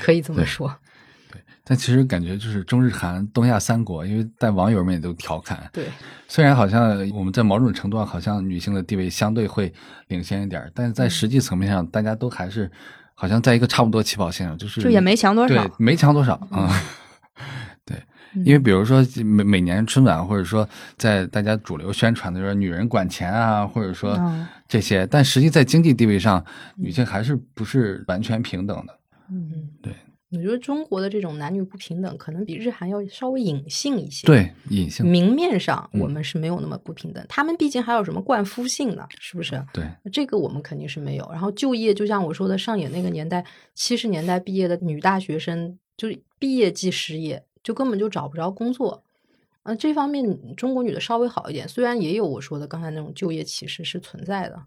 [0.00, 0.72] 可以这么说。
[1.64, 5.86] 但其实感觉就是中日韩东亚三国，因为在网友们也都调侃，对，
[6.26, 9.72] 虽然好像我们在某种程度上好像女性的地位相对会
[10.08, 12.68] 领先一点，但是在实际层面上，大家都还是
[13.14, 16.68] 好像在一个差不多起跑线上，就是就也没强多少对，没强多少啊。
[17.86, 17.96] 对，
[18.44, 26.44] 因为比如说每每年春晚，或者说在大家主流宣传的说女人管钱啊，或者说嗯这些，但实际在经济地位上，
[26.76, 28.98] 女性还是不是完全平等的。
[29.30, 29.94] 嗯，对。
[30.32, 39.06] 我觉得中国的这种男女不平等，可能比日韩要稍微隐性一些。，对，隐性，明面上嗯我们是没有那么不平等，他们毕竟还有什么冠夫姓呢？
[39.20, 39.62] 是不是？
[39.74, 41.28] 对，这个我们肯定是没有。
[41.30, 49.04] 然后就业，就像我说的，上野那个年代，七十年代毕业的女大学生，就是毕业即失业，就根本就找不着工作。
[49.64, 54.60] 呃，这方面中国女的稍微好一点，虽然也有我说的刚才那种就业歧视是存在的，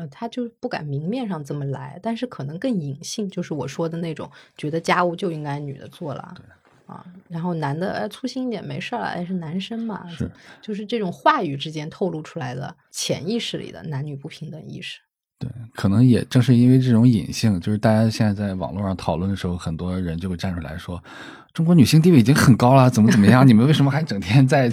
[0.00, 6.34] 呃，她就不敢明面上这么来，但是可能更隐性，就是我说的那种，觉得家务就应该女的做了。
[6.86, 10.28] 啊，然后男的呃粗心一点没事儿了，哎是男生嘛，是
[10.60, 14.98] 就是这种话语之间透露出来的潜意识里的男女不平等意识。
[15.38, 21.02] 对，可能也正是因为这种隐性，就是大家现在在网络上讨论的时候，很多人就会站出来说，
[21.54, 23.46] 中国女性地位已经很高了，怎么怎么样？
[23.46, 24.68] 你们为什么还整天在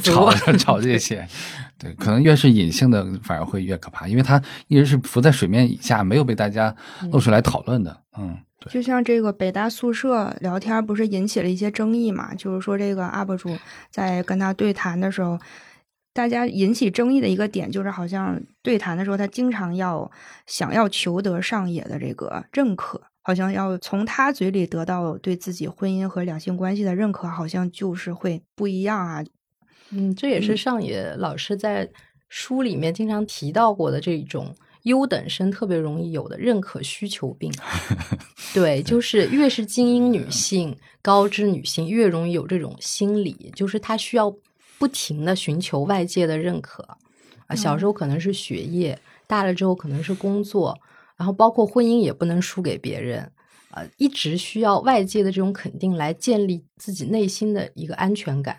[0.00, 1.26] 吵吵这些？
[1.82, 6.72] 对，可能越是隐性的，反而会越可怕，因为它一直是浮在水面以下，没有被大家
[7.10, 8.02] 露出来讨论的。
[8.16, 12.32] 嗯，对，就像这个北大宿舍聊天，不是引起了一些争议嘛？
[12.36, 13.50] 就是说，这个 UP 主
[13.90, 15.36] 在跟他对谈的时候，
[16.12, 20.08] 大家引起争议的一个点，就是好像对谈的时候，他经常要
[20.46, 29.24] 想要求得上野的这个认可，好像要从他嘴里得到对自己婚姻和两性关系的认可，好像就是会不一样啊。
[29.92, 31.88] 嗯，这也是上野老师在
[32.28, 37.52] 书里面经常提到过的这种优等生特别容易有的认可需求病。
[38.54, 44.34] 对， 就是越是精英女性、高知女性，越容易有这种心理，就是她需要
[44.78, 46.82] 不停的寻求外界的认可。
[47.46, 50.78] 啊，小时候可能是学业，大了之后可能是工作，
[51.16, 53.30] 然后包括婚姻也不能输给别人。
[53.72, 58.58] 呃，一直需要外界的这种肯定来建立自己内心的一个安全感。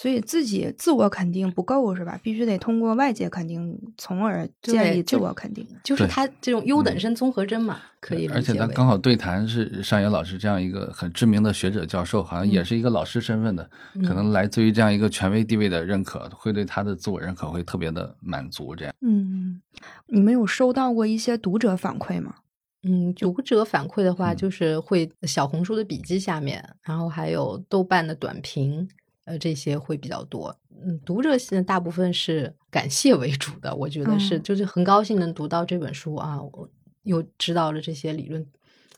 [0.00, 2.18] 嗯，所以自己自我肯定不够是吧？
[2.22, 5.66] 必须得通过外界肯定，从而建立自我肯定。
[5.84, 8.26] 就是他这种优等生综合征嘛，可以。
[8.28, 13.68] 而且他刚好对谈是上野老师这样一个很知名的学者教授，好像也是一个老师身份的，
[14.06, 18.74] 可能来自于这样一个权威地位的认可，会对他的自我认可会特别的满足。
[18.74, 19.60] 这样，嗯，
[20.06, 22.36] 你们有收到过一些读者反馈吗？
[22.82, 28.88] 嗯，读者反馈的话，就是会小红书的笔记下面，然后还有豆瓣的短评，
[29.30, 30.54] 呃，这些会比较多。
[30.84, 36.68] 嗯，读者现在大部分是感谢为主的，我觉得是，就是很高兴能读到这本书啊，我
[37.04, 38.44] 又知道了这些理论，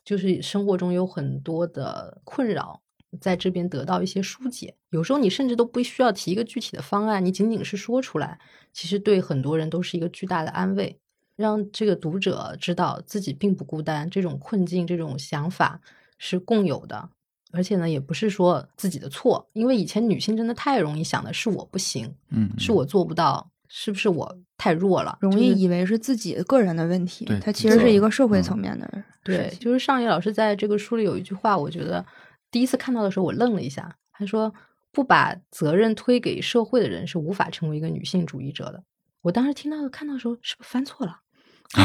[0.03, 2.81] 就是生活中有很多的困扰，
[3.21, 4.75] 在这边得到一些疏解。
[4.89, 8.39] 有时候你甚至都不需要提一个具体的方案，你仅仅是说出来，
[8.73, 10.99] 其实对很多人都是一个巨大的安慰。
[11.37, 15.81] 让这个读者知道自己并不孤单，这种困境、这种想法
[16.17, 17.11] 是共有的，
[17.53, 25.17] 而且呢，也不是说自己的错，因为以前女性真的太容易想的是我不行，嗯，是我做不到，是不是我太弱了？
[25.21, 29.05] 容易以为是自己个人的问题，它其实是一个社会层面的。
[29.23, 32.05] 对，就是上野老师在这个书里有一句话，我觉得
[32.51, 34.53] 第一次看到的时候我愣了一下，他说
[34.91, 38.83] ：“不把责任推给社会的人是无法成为一个女性主义者的。”
[39.23, 41.21] 我当时听到看到的时候，是不是翻错了？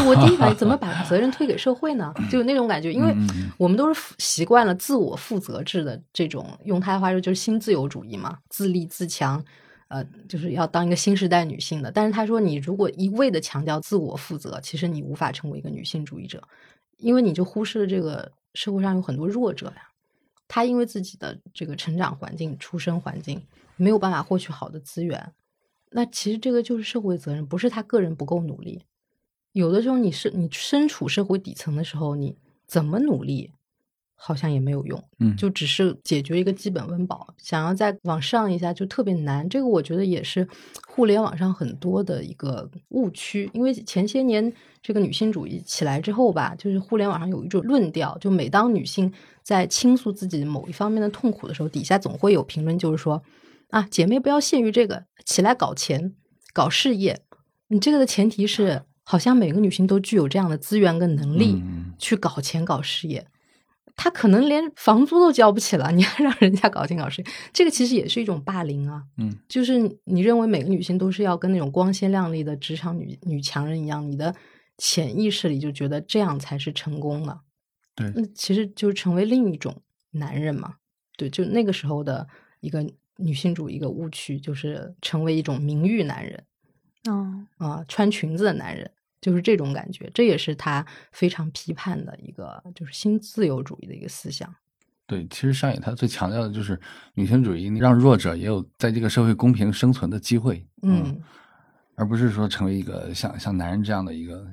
[0.05, 2.13] 我第一反应怎么 把责任推给社会呢？
[2.29, 3.15] 就有那种感觉，因为
[3.57, 9.43] 我们都是习惯了自我负责制的这种，用他的话说就是新自由主义嘛，自立自强，
[9.87, 11.89] 呃，就是要当一个新时代女性的。
[11.91, 16.43] 但是他说，你如果一味的强调自我负责，其实你无法成为一个女性主义者，
[16.97, 19.83] 因为你就忽视了这个社会上有很多弱者呀。
[20.49, 23.41] 他因为自己的这个成长环境、出生环境
[23.75, 25.31] 没有办法获取好的资源，
[25.91, 28.83] 那其实这个就是社会责任，不是他个人不够努力。
[29.57, 32.35] 有的时候，你是你身处社会底层的时候，你
[32.67, 33.51] 怎么努力，
[34.13, 39.49] 好像也没有用，嗯，就只是解决一个基本温饱，想要再往上一下就特别难。
[39.49, 40.47] 这个我觉得也是
[40.87, 44.53] 互联网上很多的一个误区，因为前些年
[44.83, 53.23] 这个女性主义起来之后吧，就是互联网上有一种论调，就每当女性在倾诉自己某一方面的痛苦的时候，底下总会有评论，就是说
[53.71, 56.13] 啊，姐妹不要限于这个，起来搞钱、
[56.53, 57.21] 搞事业，
[57.69, 58.83] 你这个的前提是。
[59.09, 61.63] 好像每个女性都具有这样的资源跟能力
[61.97, 63.25] 去搞钱搞事业，
[63.95, 69.03] 她可能连房租都交不起了，你还让人家搞钱搞事业，这个其实也是一种霸凌啊。
[69.15, 74.35] 嗯，就是你认为每个女性都是要跟那种光鲜亮丽的职场女女强人一样，你的
[74.77, 77.39] 潜意识里就觉得这样才是成功的。
[77.95, 79.73] 对，那其实就成为另一种
[80.11, 80.75] 男人嘛。
[81.15, 82.27] 对，就那个时候的
[82.59, 82.85] 一个
[83.15, 86.43] 女性主义一个误区，就是成为一种名誉男人。
[87.09, 88.91] 哦啊，穿裙子的男人。
[89.27, 94.55] 就是这种感觉，这也是他非常批判的一个，就是新自由主义的一个思想。
[95.05, 96.79] 对，其实上野他最强调的就是
[97.13, 101.21] 女性主义，让弱者也有在这个社会公平生存的机会，嗯，
[101.95, 104.47] 而不是说成为一个像像男人这样的一个。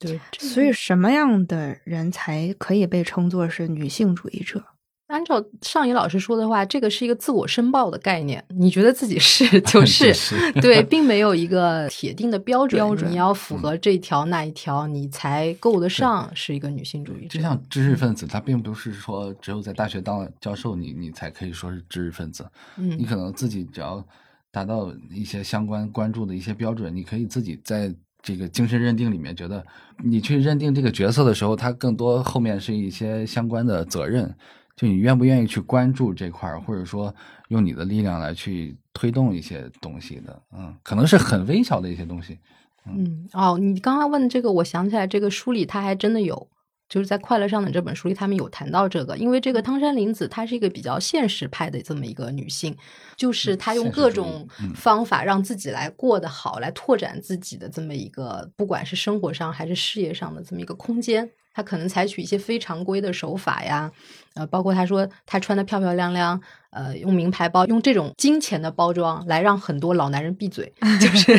[0.00, 4.64] 对，所以什么样的人才可以被称作是女性主义者？
[5.08, 8.44] 按照上野老师说的话，这个是一个自我申报的概念。
[8.48, 10.12] 你觉得自己是 就 是，
[10.60, 12.78] 对，并没有一个铁定的标准。
[12.78, 17.38] 标准你要符合这条那一条，你才够得上是一个女性主义者。
[17.38, 22.46] 就像知识分子，他并不是说只有在大学当了教授，你你才可以说是知识分子。
[22.76, 24.04] 嗯，你可能自己只要
[24.52, 27.90] 达到一些相关关注的一些标准，你可以自己在
[28.20, 29.64] 这个精神认定里面觉得，
[30.04, 34.34] 你去认定这个角色的时候，他更多后面是一些相关的责任。
[34.78, 37.14] 就你愿不愿意去关注这块儿，或者说
[37.48, 42.38] 用你的力量来去推动一些东西的，嗯，可能是很微小的一些东西，
[42.86, 46.48] 嗯，哦，你刚刚问这个，我想起来，这个书里他还真的有。
[46.88, 52.74] 就是在《快乐上的》这本书里，他们有谈到这个，因为这个汤山林子她是一个比较现实派的这么一个女性，
[53.14, 61.30] 就是她用各种方法让自己来过得好，来拓展自己的这么一个，不管是生活上还是事业上的这么一个空间。
[61.58, 63.90] 他可能采取一些非常规的手法呀，
[64.34, 66.40] 呃，包括他说他穿的漂漂亮亮。
[66.70, 71.34] 呃，用名牌包，用这种金钱的包装来让很多老男人闭嘴， 就是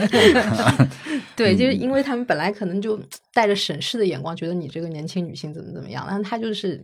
[1.37, 2.99] 对，就是因为他们本来可能就
[3.31, 6.83] 带着审视的眼光，觉得你这个年轻女性怎么怎么样，但他就是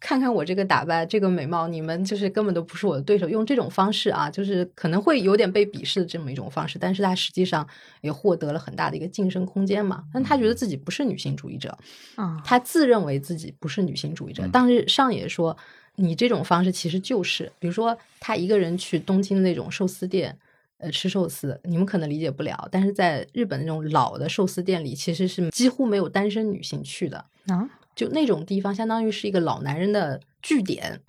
[0.00, 7.66] 看看我这个打扮，这个美貌，你们就是根本都不是我的对手，用这种方式啊，就是可能会有点被鄙视的这么一种方式，但是他实际上
[8.00, 10.04] 也获得了很大的一个晋升空间嘛。
[10.12, 11.76] 但他觉得自己不是女性主义者
[12.16, 15.56] 啊，他自认为自己不是女性主义者，当时上野说。
[16.00, 20.38] 你这种方式其实就是，比如说他一个人去东京的那种寿司店，
[20.76, 27.68] 呃，吃寿司，你们可能理解不了，但是在日本那种老的寿司店里，其实是几乎没有单身女性去的啊，
[27.98, 31.00] 就那种地方，相当于是一个老男人的据点，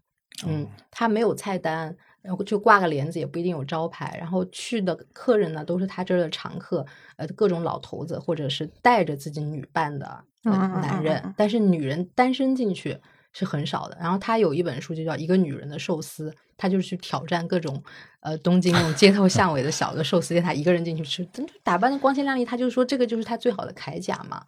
[0.48, 4.18] 嗯，他没有菜单，然后就挂个帘子，也不一定有招牌。
[4.20, 6.84] 然后去的客人呢，都是他这儿的常客，
[7.18, 11.36] 呃，各种老头子，或者是带着自己女伴的男人。
[11.38, 12.98] 但是女人单身进去
[13.34, 13.98] 是很少的。
[14.00, 17.82] 然后他有一本书就叫《一个女人的寿司》，他就去挑战各种
[18.22, 21.28] 呃东京那种街头 巷尾的小的寿司店，他一个人进去吃，
[21.64, 22.44] 打扮的光鲜亮丽。
[22.44, 24.44] 他就说这个就是他最好的铠甲嘛。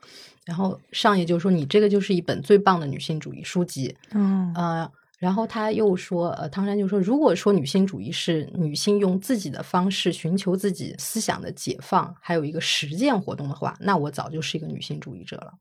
[0.46, 3.96] 然后上野就说你这个就是一本最棒的女性主义书籍。
[4.12, 4.92] 嗯呃。
[5.22, 15.54] 然后他又说，呃，汤山就说，如果说女性主义是女性用自己的方式寻求自己思想的解放，还有一个实践活动的话，那我早就是一个女性主义者了。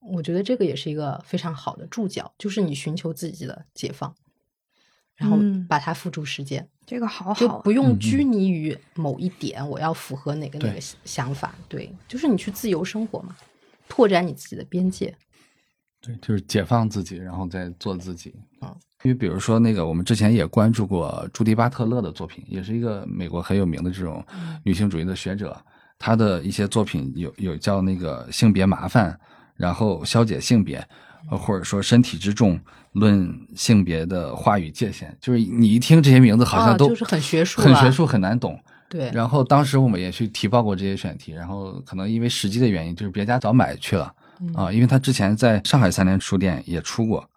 [0.00, 4.14] 我觉得这个也是一个非常好的注脚，就是你寻求自己的解放，
[5.16, 5.38] 然后
[5.68, 13.36] 把它付诸实践，这个好好，就不用拘泥于某一点，我要符合哪个哪个想法，对，就是你去自由生活嘛，
[13.88, 15.14] 拓展你自己的边界。
[16.00, 18.74] 对，就是解放自己，然后再做自己啊。
[19.02, 24.24] 因为比如说那个，我们之前也关注过朱迪巴特勒的作品，也是一个美国很有名的这种
[24.64, 25.62] 女性主义的学者。
[25.98, 29.18] 她的一些作品有有叫那个性别麻烦，
[29.60, 30.82] 然后消解性别，
[31.28, 32.58] 或者说身体之重，
[32.92, 35.14] 论性别的话语界限。
[35.20, 38.58] 就是你一听这些名字，好像都就是很学术，很学术，很难懂。
[38.88, 39.10] 对。
[39.12, 44.10] 然后当时我们也去提报过这些选题，然后可能因为时机的原因，就是别家早买去了。
[44.54, 47.28] 啊，因为他之前在上海三联书店也出过，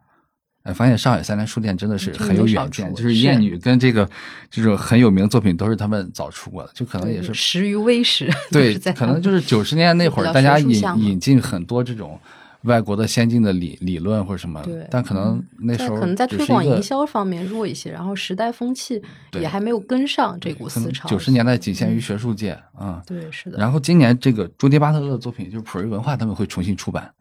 [0.63, 4.09] 哎，发现上海三联书店真的是很有远见，就是《艳女》跟这个
[4.49, 8.29] 这种很有名的作品都是他们早出过的，就可能也是始于微时。
[8.51, 12.19] 对， 可能就是九十年代那会儿，大家引引进很多这种。
[12.63, 19.01] 外国的先进的理理论或者什么，但可能那时候可能在推广营销方面弱一些，然后时代风气
[19.33, 21.09] 也还没有跟上这股思潮。
[21.09, 23.57] 九十年代仅限于学术界啊，对，是的。
[23.57, 27.11] 然后今年这个朱迪巴特勒的作品，就是普瑞文化他们会重新出版。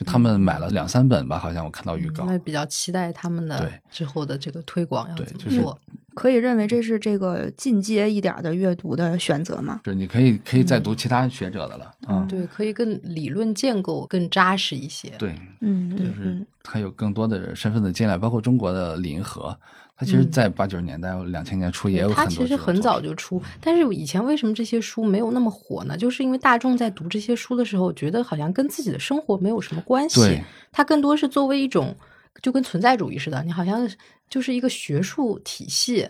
[0.00, 2.24] 就他们买了两三本吧，好像我看到预告。
[2.24, 5.78] 那比较期待他们的之后的这个推广要怎么做？
[6.14, 9.78] 可以认为这是这个进阶一点的阅读的选择吗？
[9.84, 11.94] 是，你可以可以再读其他学者的了。
[12.08, 15.10] 嗯，对，可以更理论建构更扎实一些。
[15.18, 19.54] 对，嗯，就是还有更多的身份的进来，包括中国的李银河。
[20.00, 22.24] 他其实，在八九十年代、两千年初也有很多。
[22.24, 25.94] 他其实很早就出，但是以前为什么这些书没有那么火呢？
[25.94, 30.40] 就是因为大众在读这些书的时候，觉得好像跟自己的生活没有什么关系。
[30.72, 31.94] 它更多是作为一种，
[32.40, 33.86] 就跟存在主义似的，你好像
[34.30, 36.08] 就是一个学术体系，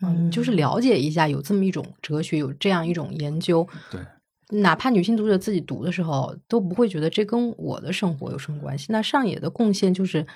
[0.00, 3.68] 嗯，就是了解一下有这么一种哲学，有这样一种研究。
[3.90, 4.00] 对，
[4.60, 8.86] 哪怕女性读者自己读的时候，都不会觉得这跟我的生活有什么关系。
[8.88, 10.26] 那上野的贡献就是。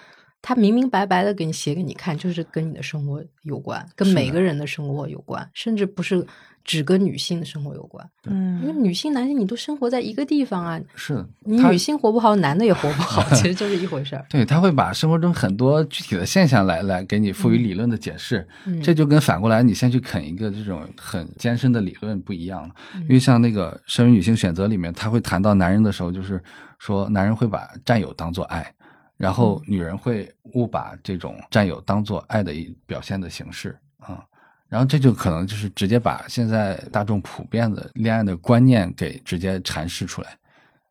[0.43, 6.27] 他明明白白的给你写给你看，就是跟你的生活有关，跟每个人的生活有关，甚至不是
[6.65, 8.09] 只跟女性的生活有关。
[8.25, 10.81] 嗯，因为女性、男性你都生活在一个地方啊。
[10.95, 14.25] 是，你女性活不好，男的也活不好，其实就是一回事儿。
[14.31, 18.47] 对他会把生活中很多具体的现象来来给你赋予理论的解释，
[18.83, 22.75] 这就跟反过来你先去啃一个这种很艰深的理论不一样了。
[23.03, 26.43] 因为像那个《身为女性选择》里面，他会谈到男人的时候，就是
[26.79, 28.73] 说男人会把占有当做爱。
[29.21, 34.25] 然后女人会误把这种占有当做爱的一表现的形式啊，
[34.67, 40.31] 然后这就可能就是直接把现在大众普遍的恋爱的观念给直接阐释出来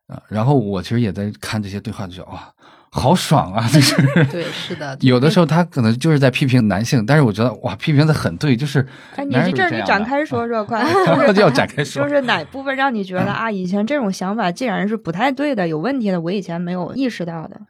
[0.06, 0.22] 啊。
[0.28, 2.54] 然后我其实也在看这些对话，就觉得哇，
[2.92, 3.68] 好爽啊！
[3.68, 4.96] 就是对， 是的。
[5.00, 8.86] 有的时候他可能就是在批评男性，但是我觉得哇，批评的很对，就是
[9.26, 10.84] 你这你展开说说，快，
[11.32, 17.60] 就要展开说，就是哪部分让你觉得啊，以前这种想法既然是不太对的、有问题的，我以前没有意识到的。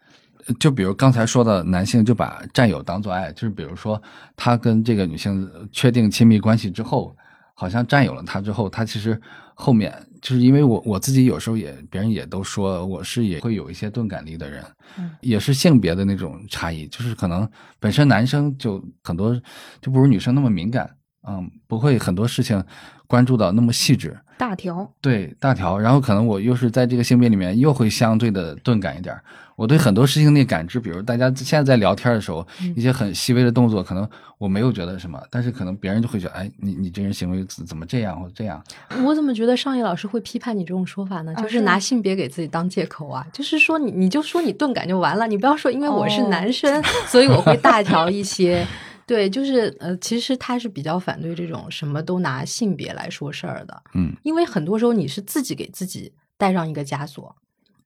[0.58, 4.00] 就比如刚才说的，男性就把占有当做爱，就是比如说
[4.36, 7.16] 他跟这个女性确定亲密关系之后，
[7.54, 9.20] 好像占有了她之后，他其实
[9.54, 14.64] 后面就是因为我我自己有时候也别人也都说我是也会有一些钝感力的人，
[14.98, 19.38] 嗯也是性别的那种差异，就是可能本身男生就很多
[19.80, 20.90] 就不如女生那么敏感，
[21.28, 22.62] 嗯，不会很多事情
[23.06, 24.18] 关注到那么细致。
[24.40, 29.14] 大条对大条，然后可能我又是在这个性别里面又会相对的钝感一点。
[29.54, 38.64] 我对很多事情的感知，比如大家现在在聊天的时候，一些很细微的动作，可能我没有觉得什么，但是可能别人就会觉得，哎，你你这人行为怎怎么这样或者这样？
[39.04, 41.34] 我怎么觉得上野老师会批判你这种说法呢？
[41.34, 43.26] 就是拿性别给自己当借口啊？
[43.30, 48.66] 就是说你你就说你钝感就完了，你不要说因为我是男生，所以我会大条一些。
[49.10, 57.34] 对，就是呃，其实他是比较反对这种什么都拿性别来说事儿的，嗯，因为很多时候你是自己给自己带上一个枷锁。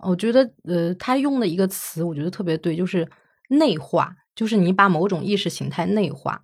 [0.00, 3.08] 我觉得呃，他用的一个词，我觉得特别对，就是
[3.48, 6.42] 内化，就是你把某种意识形态内化，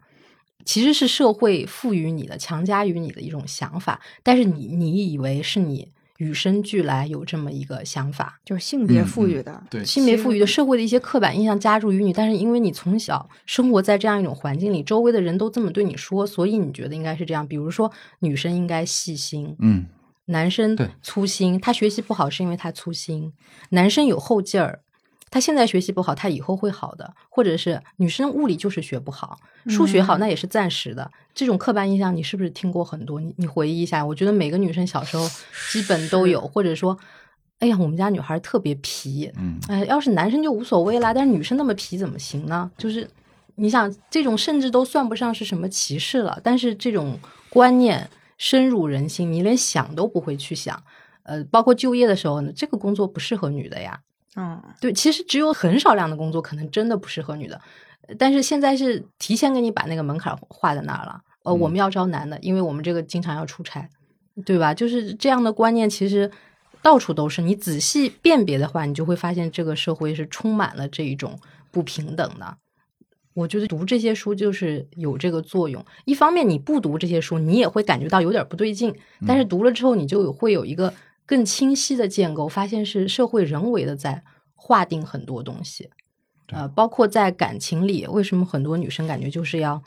[0.64, 17.48] 其实是社会赋予你的、强加于你的一种想法，但是你你以为是你与生俱来有这么一个想法，就是性别赋予的，对性别赋予的社会的一些刻板印象加注于你，但是因为你从小生活在这样一种环境里，周围的人都这么对你说，所以你觉得应该是这样。
[17.48, 19.86] 比如说，女生应该细心，嗯，
[20.26, 23.32] 男生粗心，他学习不好是因为他粗心，
[23.70, 24.82] 男生有后劲儿。
[25.30, 31.08] 他现在学习不好，他以后会好的，或者是女生物理就是学不好，数学好那也是暂时的。
[31.32, 33.20] 这种刻板印象你是不是听过很多？
[33.20, 35.28] 你你回忆一下，我觉得每个女生小时候
[35.70, 36.98] 基本都有，或者说，
[37.60, 42.68] 哎呀，我们家女孩特别皮，嗯哎，要是男生就无所谓啦，但是女生那么皮怎么行呢？
[42.76, 43.08] 就是
[43.54, 47.16] 你想，这种甚至都算不上是什么歧视了，但是这种
[47.48, 50.82] 观念深入人心，你连想都不会去想。
[51.22, 54.00] 呃，包括就业的时候呢，这个工作不适合女的呀。
[54.36, 57.60] 嗯，对，其实只有很少量的工作可能真的不适合女的，
[58.06, 61.20] 呃但是现在是提前给你把那个门槛画在那儿了。
[61.42, 63.88] 呃，我们要招男的，因为我们这个经常要出差，
[64.44, 64.74] 对吧？
[64.74, 66.30] 就是这样的观念，其实
[66.82, 67.40] 到处都是。
[67.40, 71.38] 你仔细辨别的话，你就会发现这个社会是充满了这一种
[71.70, 72.56] 不平等的。
[73.32, 75.82] 我觉得读这些书就是有这个作用。
[76.04, 78.94] 一方面，你不读这些书，你也会感觉到有点不对劲，
[79.26, 80.92] 但是读了之后，你就会有一个
[81.30, 84.20] 更清晰的建构，发现是社会人为的在
[84.56, 85.88] 划定很多东西。
[86.48, 89.80] 呃，包括在感情里，为什么很多女生感觉就是要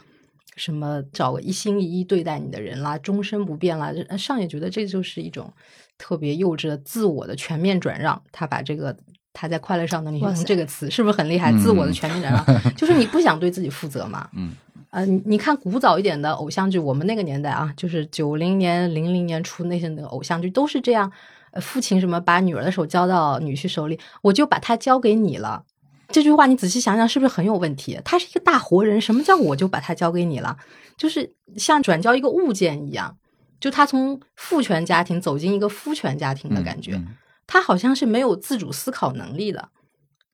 [0.56, 3.92] 什么找个一心一意对待你的人啦，终身不变啦？
[4.18, 5.52] 上也觉得这就是一种
[5.98, 8.24] 特别幼稚的自我的全面转让。
[8.32, 8.96] 他把这个
[9.34, 11.52] 他在快乐上能用哇塞这个词，是不是很厉害？
[11.52, 14.30] 嗯自我的全面转让， 就是你不想对自己负责嘛？
[14.32, 14.54] 嗯，
[14.94, 21.12] 呃，你你看古早一点的偶像剧，我们那个年代啊，就是九零年、零零年初那些那个偶像剧，都是这样。
[21.50, 25.64] 呃，父亲什么把女儿的手交到女婿手里，我就把她交给你了。
[26.10, 28.00] 这句话你仔细想想，是不是很有问题？
[28.06, 30.58] 他是一个大活人，什么叫我就把他交给你了？
[30.96, 33.18] 就是像转交一个物件一样，
[33.60, 37.08] 就他从父权家庭走进一个夫权家庭的感觉，嗯
[37.48, 39.70] 他好像是没有自主思考能力的，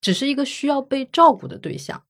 [0.02, 2.04] 只是一个需要被照顾的对象。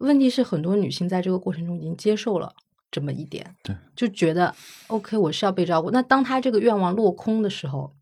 [0.00, 2.54] 问题是，很多女性在这个过程中已经接受了
[2.90, 4.54] 这么一点，对，就觉得
[4.88, 5.90] OK，我是要被照顾。
[5.90, 7.94] 那当她这个愿望落空的时候，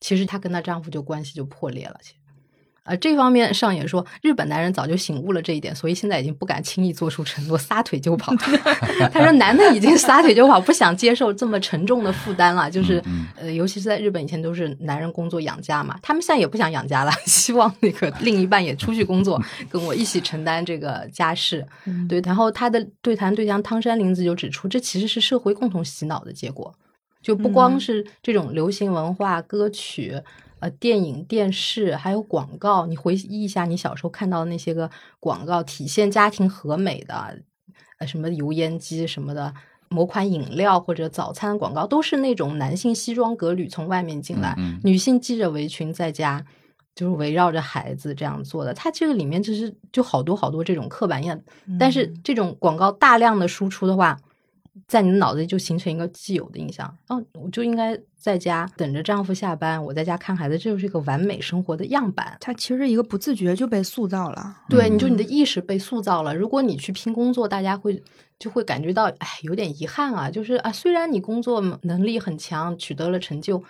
[0.00, 1.98] 其实她跟她丈夫就关系就破裂了。
[2.02, 2.16] 其实，
[2.84, 8.34] 呃，这方面上也说，日本男人早就醒悟了这一点，所以现在已经不敢轻易做出承诺，撒腿就跑。
[9.12, 12.68] 他说，男的已经撒腿就跑，不想接受这么沉重的负担了。
[12.68, 21.64] 就是，嗯呃，尤其是在日本，以前都是男人工作养家嘛，他们现在也不想养家了， 希望那个另一半也出去工作，跟我一起承担这个家事。
[21.84, 26.74] 嗯对，然后他的对谈对象汤山林子就指出，这其实是社会共同洗脑的结果，
[27.22, 30.20] 就不光嗯是这种流行文化、歌曲。
[30.62, 34.88] 呃，电影、电视还有广告，你回忆一下，你小时候看到的那些个
[35.18, 37.36] 广告，体现家庭和美的，
[37.98, 39.52] 呃，什么油烟机什么的，
[39.88, 44.80] 某款饮料或者早餐广告，都是那种男性西装革履从外面进来，嗯嗯。
[44.84, 46.44] 女性系着围裙在家，
[46.94, 48.72] 就是围绕着孩子这样做的。
[48.72, 51.40] 它这个里面就是就好多好多这种刻板印象，
[51.76, 54.16] 但是这种广告大量的输出的话，
[54.88, 62.36] 在你的脑子里就形成一个既有的印象，哦，我就应该在家等着丈夫下班，我在家看孩子，这就是一个完美生活的样板。
[62.40, 64.56] 它其实一个不自觉就被塑造了。
[64.70, 66.34] 对，嗯你就你的意识被塑造了。
[66.34, 68.02] 如果你去拼工作，大家会
[68.38, 70.30] 就会感觉到，哎，有点遗憾啊。
[70.30, 73.62] 就是啊，虽然你工作能力很强，取得了成就，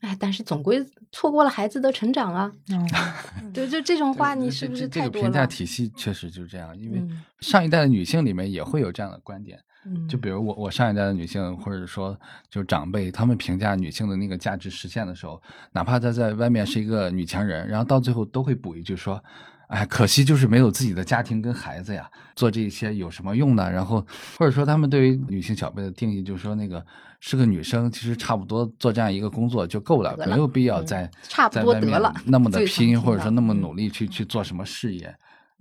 [0.00, 2.52] 哎，但是总归错过了孩子的成长啊。
[2.68, 2.86] 嗯，
[3.54, 5.28] 对，就这种话，你是不是这这个太多了？
[5.28, 9.58] 这个评价体系确实就是这样，因为嗯上一代的女性里面也会有这样的观点。
[9.84, 12.18] 嗯就比如我我上一代的女性，或者说
[12.48, 19.22] 就是长辈，他们评价女性的那个价值实现的时候，哪怕她在外面是一个女强人，然后到最后都会补一句说
[19.68, 24.06] ：“哎，可惜就是没有自己的家庭跟孩子呀，做这些有什么用呢？”然后
[24.38, 26.84] 或者说他们对于女性小辈的定义，就是说那个
[27.18, 35.12] 是个女生，其实差不多做这样一个工作就够了，了没有必要嗯再差不多在外面得了那么的拼，或者说那么嗯努力去去做什么事业。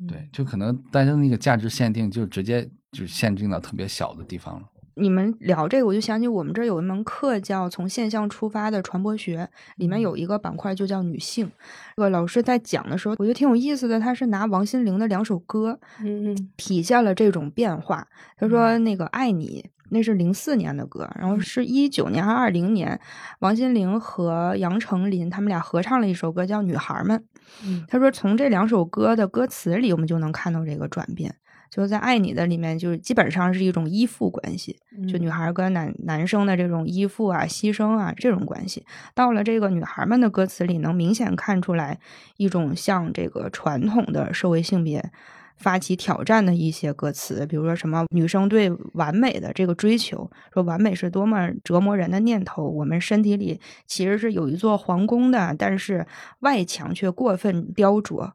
[0.07, 4.67] 对嗯，就可能大家的那个价值限定就直接就限定到特别小的地方了。
[4.95, 9.37] 你们聊这个，我就想起我们这儿有一门课叫《从现象出发的传播学》，
[9.77, 11.49] 里面有一个板块就叫女性。
[11.95, 13.99] 这个老师在讲的时候，我觉得挺有意思的。
[13.99, 18.05] 他是拿王心凌的两首歌嗯嗯体现了这种变化。
[18.37, 22.99] 他说那个《爱你》那是零四年的歌，然后是一九年还是二零年，
[23.39, 27.17] 王心凌和杨丞琳他们俩合唱了一首歌叫《女孩们》。
[27.65, 31.33] 嗯他说从这两首歌的歌词里，我们就能看到这个转变。
[31.71, 34.77] 就在《爱你》的里面，就是基本上是一种依附关系，
[35.09, 38.85] 就女孩跟男男生的这种依附啊、牺牲啊这种关系。
[39.15, 41.97] 到了这个女孩们的歌词里，能明显看出来
[42.35, 45.11] 一种向这个传统的社会性别
[45.55, 52.67] 发起挑战的一些歌词，比如说什么女生对完美的这个追求，说完美是多么折磨人的念头。
[52.67, 56.05] 我们身体里其实是有一座皇宫的，但是
[56.41, 58.33] 外墙却过分雕琢。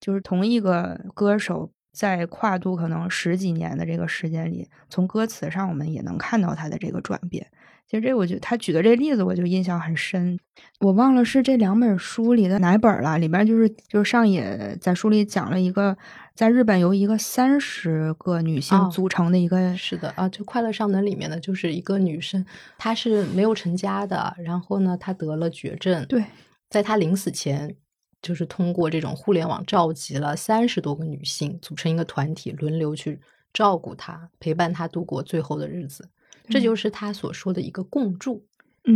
[0.00, 7.46] 就是同一个歌手在跨度可能十几年的这个时间里，从歌词上我们也能看到他的这个转变。
[7.86, 10.38] 其实这我就他举的这例子，我就印象很深。
[10.80, 15.96] 我忘了是这两本书里的哪本了，里边就是就是上野在书里讲了一个，
[16.34, 22.44] 在日本由一个三十个女性组成的一个，是的啊，就《快乐上能》里面的就是一个女生，
[22.78, 26.24] 她是没有成家的，然后呢，她得了绝症，对，
[26.70, 27.76] 在她临死前，
[28.24, 33.20] 就是通过这种互联网召集了三十多个女性组成一个团体，轮流去
[33.52, 36.08] 照顾她，陪伴她度过最后的日子。
[36.48, 38.44] 这就是他所说的一个共助。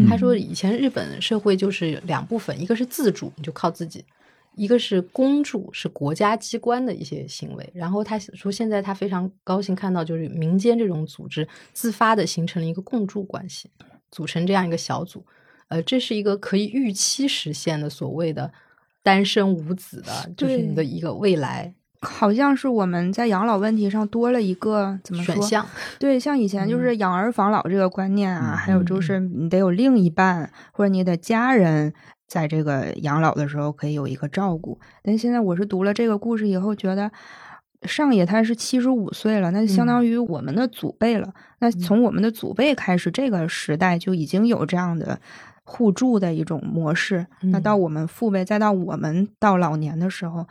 [0.07, 4.03] 他说，以前日本社会就是两部分，一个是自主，你就靠自己；
[4.55, 7.71] 一个是公助，是国家机关的一些行为。
[7.75, 13.71] 然后他说，现在他非常高兴看到，就是民间这种组织自发的形成了一个共助关系，
[14.11, 15.25] 组成这样一个小组。
[15.69, 18.53] 呃，这是一个可以预期实现的所谓的
[19.09, 21.73] 单身无子的，就是你的一个未来。
[22.03, 25.67] 好像是我们在养老问题上多了一个怎么选项？
[25.99, 31.95] 对，像以前就是养儿防老这个观念啊，还有就是你得有另一半或者你的家人
[32.27, 34.79] 在这个养老的时候可以有一个照顾。
[35.03, 37.11] 但现在我是读了这个故事以后，觉得
[37.83, 41.33] 上野他是七十五岁了，那就相当于我们的祖辈了。
[41.61, 45.19] 那从我们的祖辈开始，这个时代就已经有这样的
[45.69, 47.27] 互助的一种模式。
[47.43, 50.47] 那到我们父辈，再到我们到老年的时候。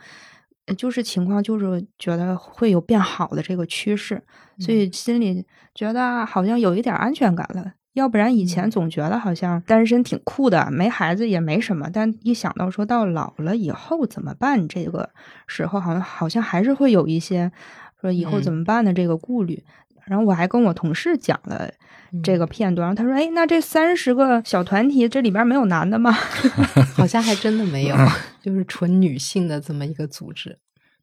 [0.76, 4.22] 就是情况，就是觉得会有变好的这个趋势，
[4.58, 7.72] 所以心里觉得好像有一点安全感了。
[7.94, 15.08] 要不然以前总觉得好像单身挺酷的，没孩子也没什么，但一想到说到老了以后怎么办，这个
[15.46, 17.50] 时候好像好像还是会有一些
[17.98, 19.64] 说以后怎么办的这个顾虑。
[20.04, 21.70] 然后我还跟我同事讲了
[22.22, 26.12] 这个片段，他说：“哎，那这三十个小团体，这里边没有男的吗？
[26.96, 27.96] 好像还真的没有，
[28.42, 30.58] 就是纯女性的这么一个组织。”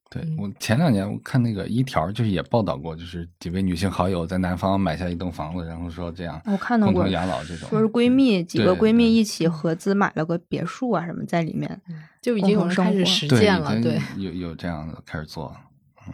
[0.07, 11.81] 对我前两年我看那个一条，就是也报道过，就是几位女性好友在南方买下一栋房子，然后说这样我看到过养老这种，说是闺蜜几个闺蜜一起合资买了个别墅啊什么在里面，
[12.21, 15.53] 就已经有人开始实践了，对，有有这样的开始做。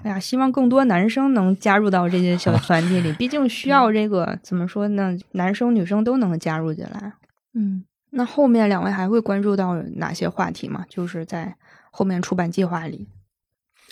[0.03, 5.17] 哎呀，希望更多男生能加入到这些小 团体里，毕竟需要这个怎么说呢？
[5.31, 7.13] 男生女生都能加入进来。
[7.53, 10.85] 嗯，那后面两位还会关注到哪些话题吗？
[10.89, 11.55] 就是在
[11.91, 13.07] 后面出版计划里。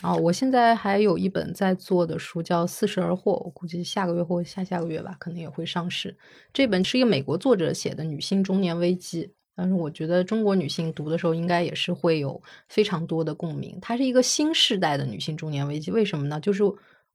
[0.01, 6.17] 哦，我现在还有一本在做的书，叫《四十而获》，我估计下个月或下下个月吧，可能也会上市。
[6.53, 13.77] 这本是一个美国作者写的女性中年危机，但是我觉得中国女性读的时候应该也是会有非常多的共鸣。
[13.81, 16.39] 它是一个新时代的女性中年危机，为什么呢？
[16.39, 16.63] 就是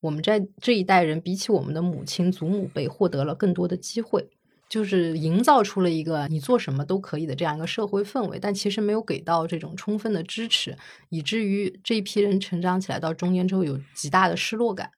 [0.00, 4.28] 我们在这一代人比起我们的母亲、祖母辈获得了更多的机会。
[4.68, 10.76] 就是营造出了一个你做什么都可以的这样一个社会氛围，但其实没有给到这种充分的支持，
[11.10, 14.90] 以至于这一批人成长起来到中年之后有极大的失落感，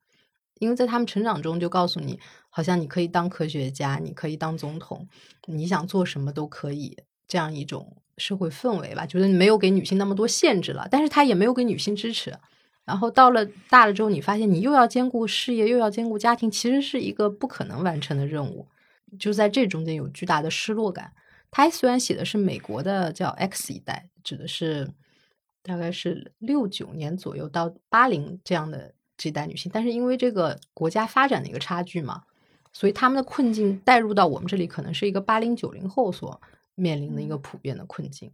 [0.60, 2.18] 因为在他们成长中就告诉你，
[2.48, 5.06] 好像你可以当科学家，你可以当总统，
[5.46, 6.96] 你想做什么都可以，
[7.28, 12.34] 这样一种社会氛围吧，觉得你没有给女性那么多限制了，但是他也没有给女性支持，
[12.84, 18.68] 然后到了大了之后，你发现你又要兼顾事业，又要兼顾家庭，其实是一个不可能完成的任务。
[19.18, 21.12] 就在这中间有巨大的失落感。
[21.50, 24.90] 他虽然写的是美国的叫 X 一代，指的是
[25.62, 32.24] 大概是六九年左右到八零这样的这代女性，但是因为这个国家发展的一个差距嘛，
[32.72, 36.40] 所以他们的困境带入到我们这里，可能是一个八零九零后所
[36.76, 38.32] 面临的一个普遍的困境。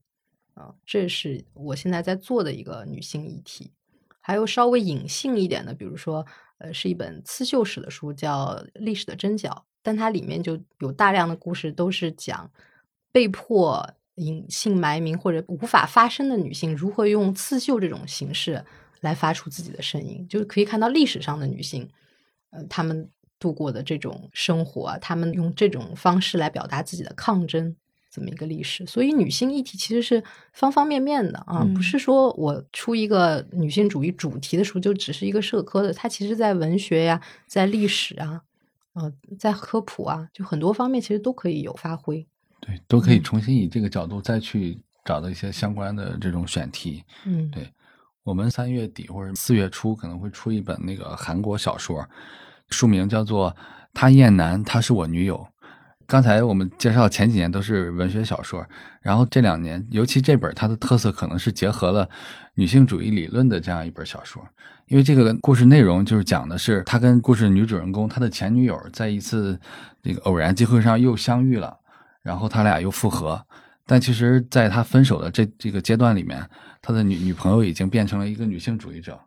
[0.52, 3.72] 啊，这是我现在在做的一个女性议题。
[4.20, 6.24] 还有稍微隐性一点的，比如说，
[6.58, 9.50] 呃，是一本刺绣史的书，叫《历史的针脚》。
[9.82, 12.48] 但它里面就有大量的故事，都是讲
[13.10, 13.84] 被迫
[14.14, 18.64] 隐姓埋名或者无法发声的女性如何用刺绣这种形式
[19.00, 20.24] 来发出自己的声音。
[20.28, 21.90] 就是可以看到历史上的女性，
[22.50, 27.74] 呃，她们度过的这种生活，她们用这种方式来表达自己的抗争，
[28.12, 28.86] 这么一个历史。
[28.86, 38.42] 所以，女性议题其实是方方面面的啊，不是说我出一个女性主义主题的书就只是一个社科的，它其实在文学呀，在历史啊。
[38.94, 42.26] 呃，在科普啊，就很多方面其实都可以有发挥，
[42.60, 47.02] 对，都可以重新以这个角度再去找到一些相关的这种选题。
[47.24, 47.72] 嗯，对，
[48.22, 52.06] 我们三月底或者四月初可能会出一本那个韩国小说，
[52.68, 53.50] 书名叫做
[53.94, 55.38] 《他厌男，她是我女友》，
[56.12, 58.62] 刚才我们介绍前几年都是文学小说，
[59.00, 62.06] 然后这两年，尤其这本它的特色可能是结合了
[62.56, 64.46] 女性主义理论的这样一本小说。
[64.88, 69.58] 因为这个故事内容就是讲的是他跟故事女主人公他的前女友在一次
[70.02, 71.74] 这个偶然机会上又相遇了，
[72.20, 73.42] 然后他俩又复合。
[73.86, 76.46] 但其实，在他分手的这这个阶段里面，
[76.82, 79.18] 他的女女朋友已经变成了一个女性主义者。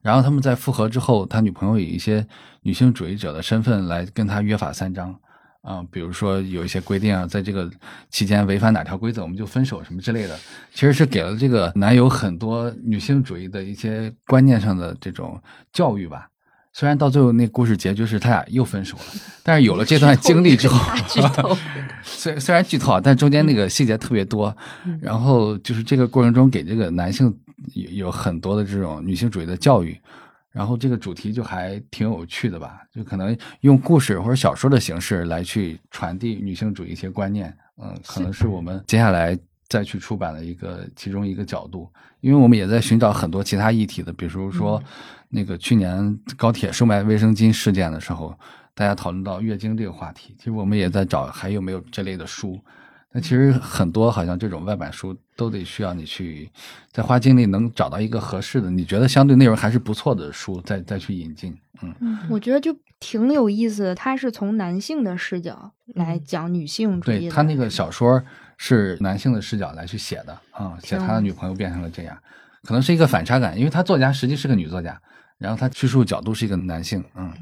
[0.00, 2.24] 然后他们在复合之后，他女朋友以一些
[2.62, 5.18] 女性主义者的身份来跟他约法三章，
[5.62, 7.70] 啊，比如说有一些规定啊，在这个
[8.10, 10.38] 期间违反哪条规则我们就分手什么之类的，
[10.72, 15.40] 其实是给了这个男友很多女性主义的一些观念上的这种
[15.72, 16.28] 教育吧。
[16.72, 19.04] 虽然到最后那故事结局是他俩又分手了，
[19.42, 20.78] 但是有了这段经历之后，
[22.00, 24.56] 虽虽然剧透啊，但中间那个细节特别多，
[25.00, 27.36] 然后就是这个过程中给这个男性
[27.74, 30.00] 有有很多的这种女性主义的教育，
[30.50, 39.38] 然后这个主题就还挺有趣的吧，就可能用故事或者小说的形式来去传递女性主义一些观念，嗯，可能是我们接下来
[39.68, 41.90] 再去出版的一个其中一个角度，
[42.20, 44.82] 因为我们也在寻找很多其他议题的，比如说。
[45.32, 48.36] 那个去年高铁售卖卫生巾事件的时候，
[48.74, 52.58] 大家讨论到月经这个话题，其实我们也在找还有没有这类的书。
[53.12, 56.50] 但其实很多好像这种外版书都得需要你去
[56.92, 61.56] 在花精力能找到一个合适的，你觉得相对内容还是不错的书，再再去引进。
[61.80, 63.94] 嗯，我觉得就挺有意思的。
[63.94, 67.20] 他是从男性的视角来讲女性主义。
[67.20, 68.22] 对他那个小说
[68.58, 72.22] 是男性的视角来去写的啊，写他的女朋友变成了这样，
[72.64, 75.00] 可能是一个反差感，因为他作家实际是个女作家。
[75.38, 77.32] 然后他叙述角度是一个男性，嗯，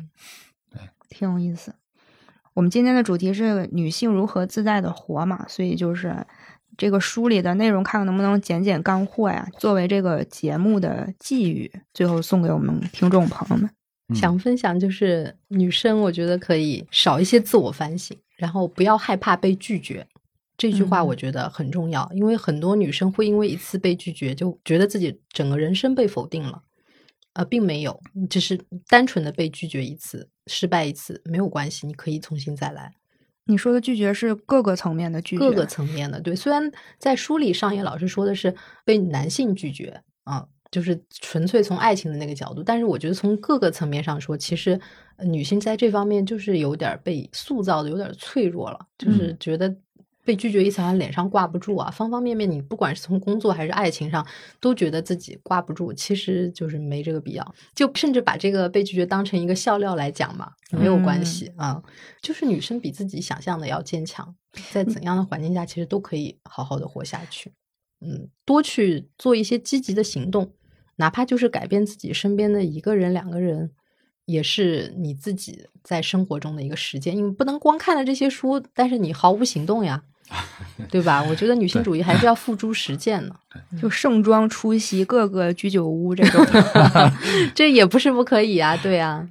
[0.70, 1.74] 对，挺有意思。
[2.54, 6.24] 我们今天的主题是女性如何自在的活嘛，所以就是
[6.78, 13.68] 这个书里的内容，看看能不能减减干货呀，作为这个节目的寄语，最后送给我们听众朋友们。
[14.14, 20.06] 想分享就是女生，我觉得可以少一些自我反省，然后不要害怕被拒绝。
[20.56, 26.62] 这句话我觉得很重要，因为很多女生会因为一次被拒绝，就觉得自己整个人生被否定了。
[27.34, 28.00] 呃，并没有，
[28.30, 28.58] 只是
[28.88, 32.94] 单纯的被拒绝一次，失败一次没有关系，你可以重新再来。
[33.48, 36.20] 你说的拒绝是各个层面的拒绝，各个层面的。
[36.20, 44.78] 对，虽然在书里上野老师说的是被男性拒绝啊，就是纯粹从爱情的那个角度，但是我觉得从各个层面上说，其实
[45.24, 49.74] 女性在这方面就是有点被塑造的有点脆弱了，就是觉得。
[50.28, 51.90] 被拒绝一次，好像脸上挂不住啊！
[51.90, 54.26] 方方面面，你不管是从工作还是爱情上，
[54.60, 57.54] 都觉得自己挂不住，其实就是没这个必要。
[57.74, 61.82] 就甚至把这个被拒绝当成一个笑料来讲嘛，没有关系啊。
[62.20, 64.36] 就是女生比自己想象的要坚强，
[64.70, 67.54] 在怎样的环境下，其实都可以好好的活下去。
[68.02, 70.52] 嗯，多去做一些积极的行动，
[70.96, 73.70] 哪怕就是改变自己身边的一个人、两个人，
[74.26, 77.16] 也是你自己在生活中的一个实践。
[77.16, 80.04] 因为不能光看了这些书，但是你毫无行动呀。
[80.90, 81.22] 对吧？
[81.22, 83.34] 我觉得女性主义还是要付诸实践呢。
[83.80, 86.44] 就盛装出席各个居酒屋这种，
[87.54, 88.76] 这也不是不可以啊。
[88.76, 89.26] 对啊，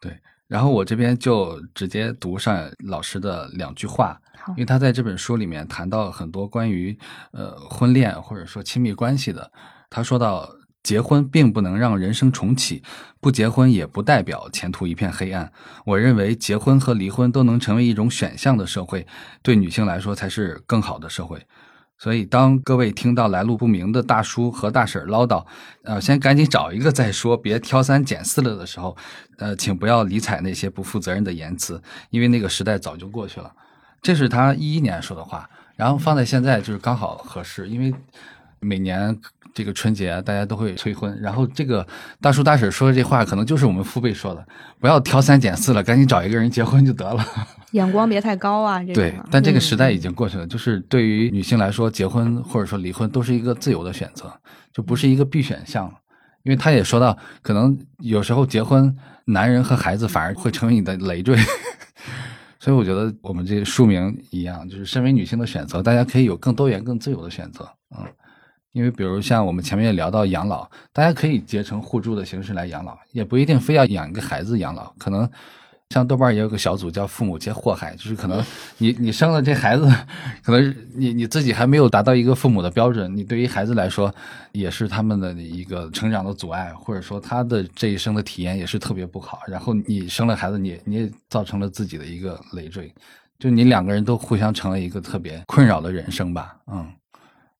[0.00, 0.16] 对。
[0.48, 4.20] 然后我这边就直接读上老师的两句话，
[4.50, 6.98] 因为他在这本书里面谈到很多关于
[7.32, 9.50] 呃婚恋或者说亲密关系的。
[9.90, 10.48] 他说到。
[10.82, 12.82] 结婚并不能让人生重启，
[13.20, 15.52] 不结婚也不代表前途一片黑暗。
[15.84, 19.06] 我认为结婚和离婚都能成为一种选项的社会，
[19.42, 21.46] 对女性来说才是更好的社会。
[21.98, 25.46] 所以，当各位听到来路不明的大叔和大婶唠叨，
[25.84, 28.96] 呃，先赶紧找一个再说，别挑三拣四了的时候，
[29.38, 31.80] 呃，请不要理睬那些不负责任的言辞，
[32.10, 33.52] 因为那个时代早就过去了。
[34.02, 37.94] 这是他一一年说的话，然后放在现在就是刚好合适，因为
[38.58, 39.16] 每年。
[39.54, 41.86] 这个春节大家都会催婚，然后这个
[42.20, 44.46] 大叔大婶说的这话，可能就是我们父辈说的，
[44.80, 47.24] 不要挑三拣四了，赶紧找一个人结婚就得了。
[47.72, 48.82] 眼光别太高啊！
[48.94, 54.32] 对，但这个时代已经过去了，就是对于女性来说，结婚或者说离婚都是一个自由的选择，
[54.72, 55.94] 就不是一个必选项了。
[56.42, 58.94] 因为他也说到，可能有时候结婚，
[59.26, 61.36] 男人和孩子反而会成为你的累赘。
[62.58, 67.68] 所以我觉得我们这个书名一样，就是身为女性的选择，大家可以有更多元、更自由的选择。
[67.96, 68.06] 嗯。
[68.72, 74.90] 因为，比如像我们前面也聊到养老，大家可以结成互助的形式来养老，也不一定非要养一个孩子养老。
[74.98, 75.28] 可能
[75.90, 78.42] 像豆瓣也有个小组叫“父母皆祸害”，就是可能
[78.78, 79.86] 你你生了这孩子，
[80.42, 84.10] 可能你你自己还没有达到一个父母的标准，你对于孩子来说
[84.52, 89.40] 也是他们的一个成长的阻碍，或者说他的这一生的体验也是特别不好。
[89.46, 92.90] 然后你生了孩子，你你也造成了自己的一个累赘，
[93.38, 96.90] 就你两个人都互相成了一个特别困扰的人生吧，嗯。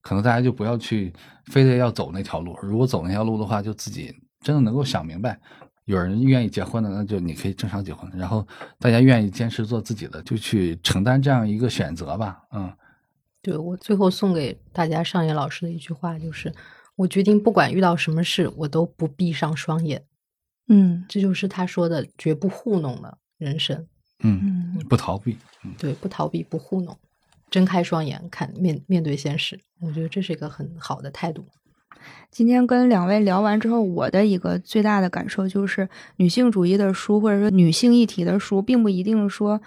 [0.03, 1.13] 可能大家就不要去，
[1.47, 2.55] 非得要走那条路。
[2.61, 5.41] 如果走那条路的话，就自己真的能够想明白，
[5.85, 8.11] 有人愿意结婚的，那就你可以正常结婚。
[8.15, 8.47] 然后
[8.79, 12.43] 大家愿意坚持做自己的，就去承担这样一个选择吧。
[12.53, 12.71] 嗯，
[13.41, 16.53] 对我最后送给大家上野老师的一句话就是：
[16.97, 20.05] 我决定不管遇到什么事，我都不闭上双眼。
[20.69, 23.87] 嗯，这就是他说的绝不糊弄的人生。
[24.25, 25.37] 嗯，不逃避。
[25.79, 26.97] 对，不逃避，不糊弄，
[27.53, 29.61] 睁开双眼看面面对现实。
[29.81, 31.45] 我觉得这是一个很好的态度。
[32.33, 39.61] 今天跟两位聊完之后，我的一个最大的感受就是，女性主义的书或者说女性议题的书，并不一定说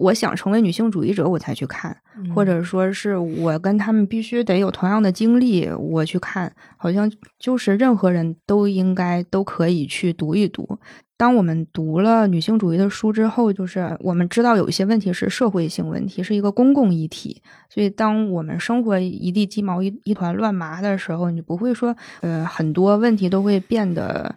[0.00, 1.94] 我想成为女性主义者我才去看，
[2.34, 10.78] 或者说是我跟他们必须得有同样的经历我去看，好像就是任何人都应该都可以去读一读。
[11.18, 17.42] 当我们读了女性主义的书之后，就是我们知道有一些问题是社会性问题，是一个公共议题。
[17.68, 24.34] 所以，当我们生活一地鸡毛、一一团乱麻的时候，你不会说，呃，很多问题都会变得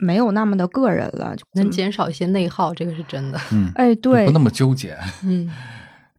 [0.00, 3.38] 没有那么的个人了，能减少一些内耗，这个是真的。
[3.52, 4.96] 嗯， 哎，对，不那么纠结。
[5.22, 5.48] 嗯，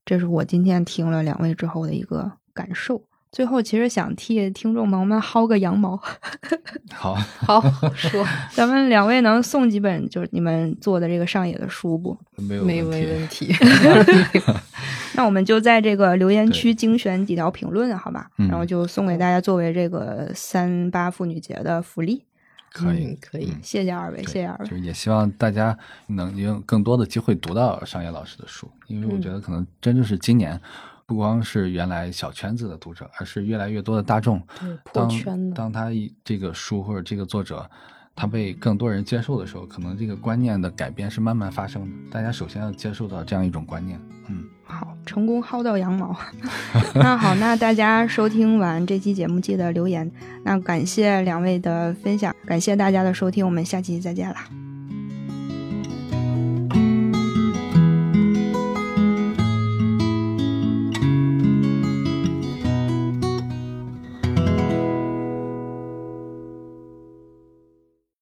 [0.06, 3.04] 这是我今天听了两位之后的一个感受。
[3.32, 5.98] 最后，其实想替听众朋友们薅个羊毛。
[6.94, 7.62] 好好
[7.96, 12.18] 说， 咱们两位能送几本就是你们做的这个上野的书不？
[12.36, 13.56] 没有没问题。
[15.16, 18.28] 那我们就在这个留言区精选几条评论，好吧？
[18.50, 22.26] 然后就送给大家作为这个三八妇女节的福利。
[22.72, 24.66] 可以可以，谢谢二位，谢谢二位。
[24.66, 30.60] 就是也希望大家能有更多的机会读到商业老师的书，因为我觉得可能真正是今年。
[31.08, 34.42] 不光是原来小圈子的读者，而是越来越多的大众。
[34.94, 35.90] 当当他
[36.24, 37.70] 这个书或者这个作者，
[38.16, 41.90] 他被更多人接受的时候，可能这个观念的改变是慢慢发生的。
[42.10, 44.00] 大家首先要接受到这样一种观念。
[44.30, 46.16] 嗯，好，成功薅到羊毛。
[46.96, 50.10] 那好，那大家收听完这期节目，记得留言。
[50.44, 54.71] 那感谢两位的分享，感谢大家的收听，我们下期再见了。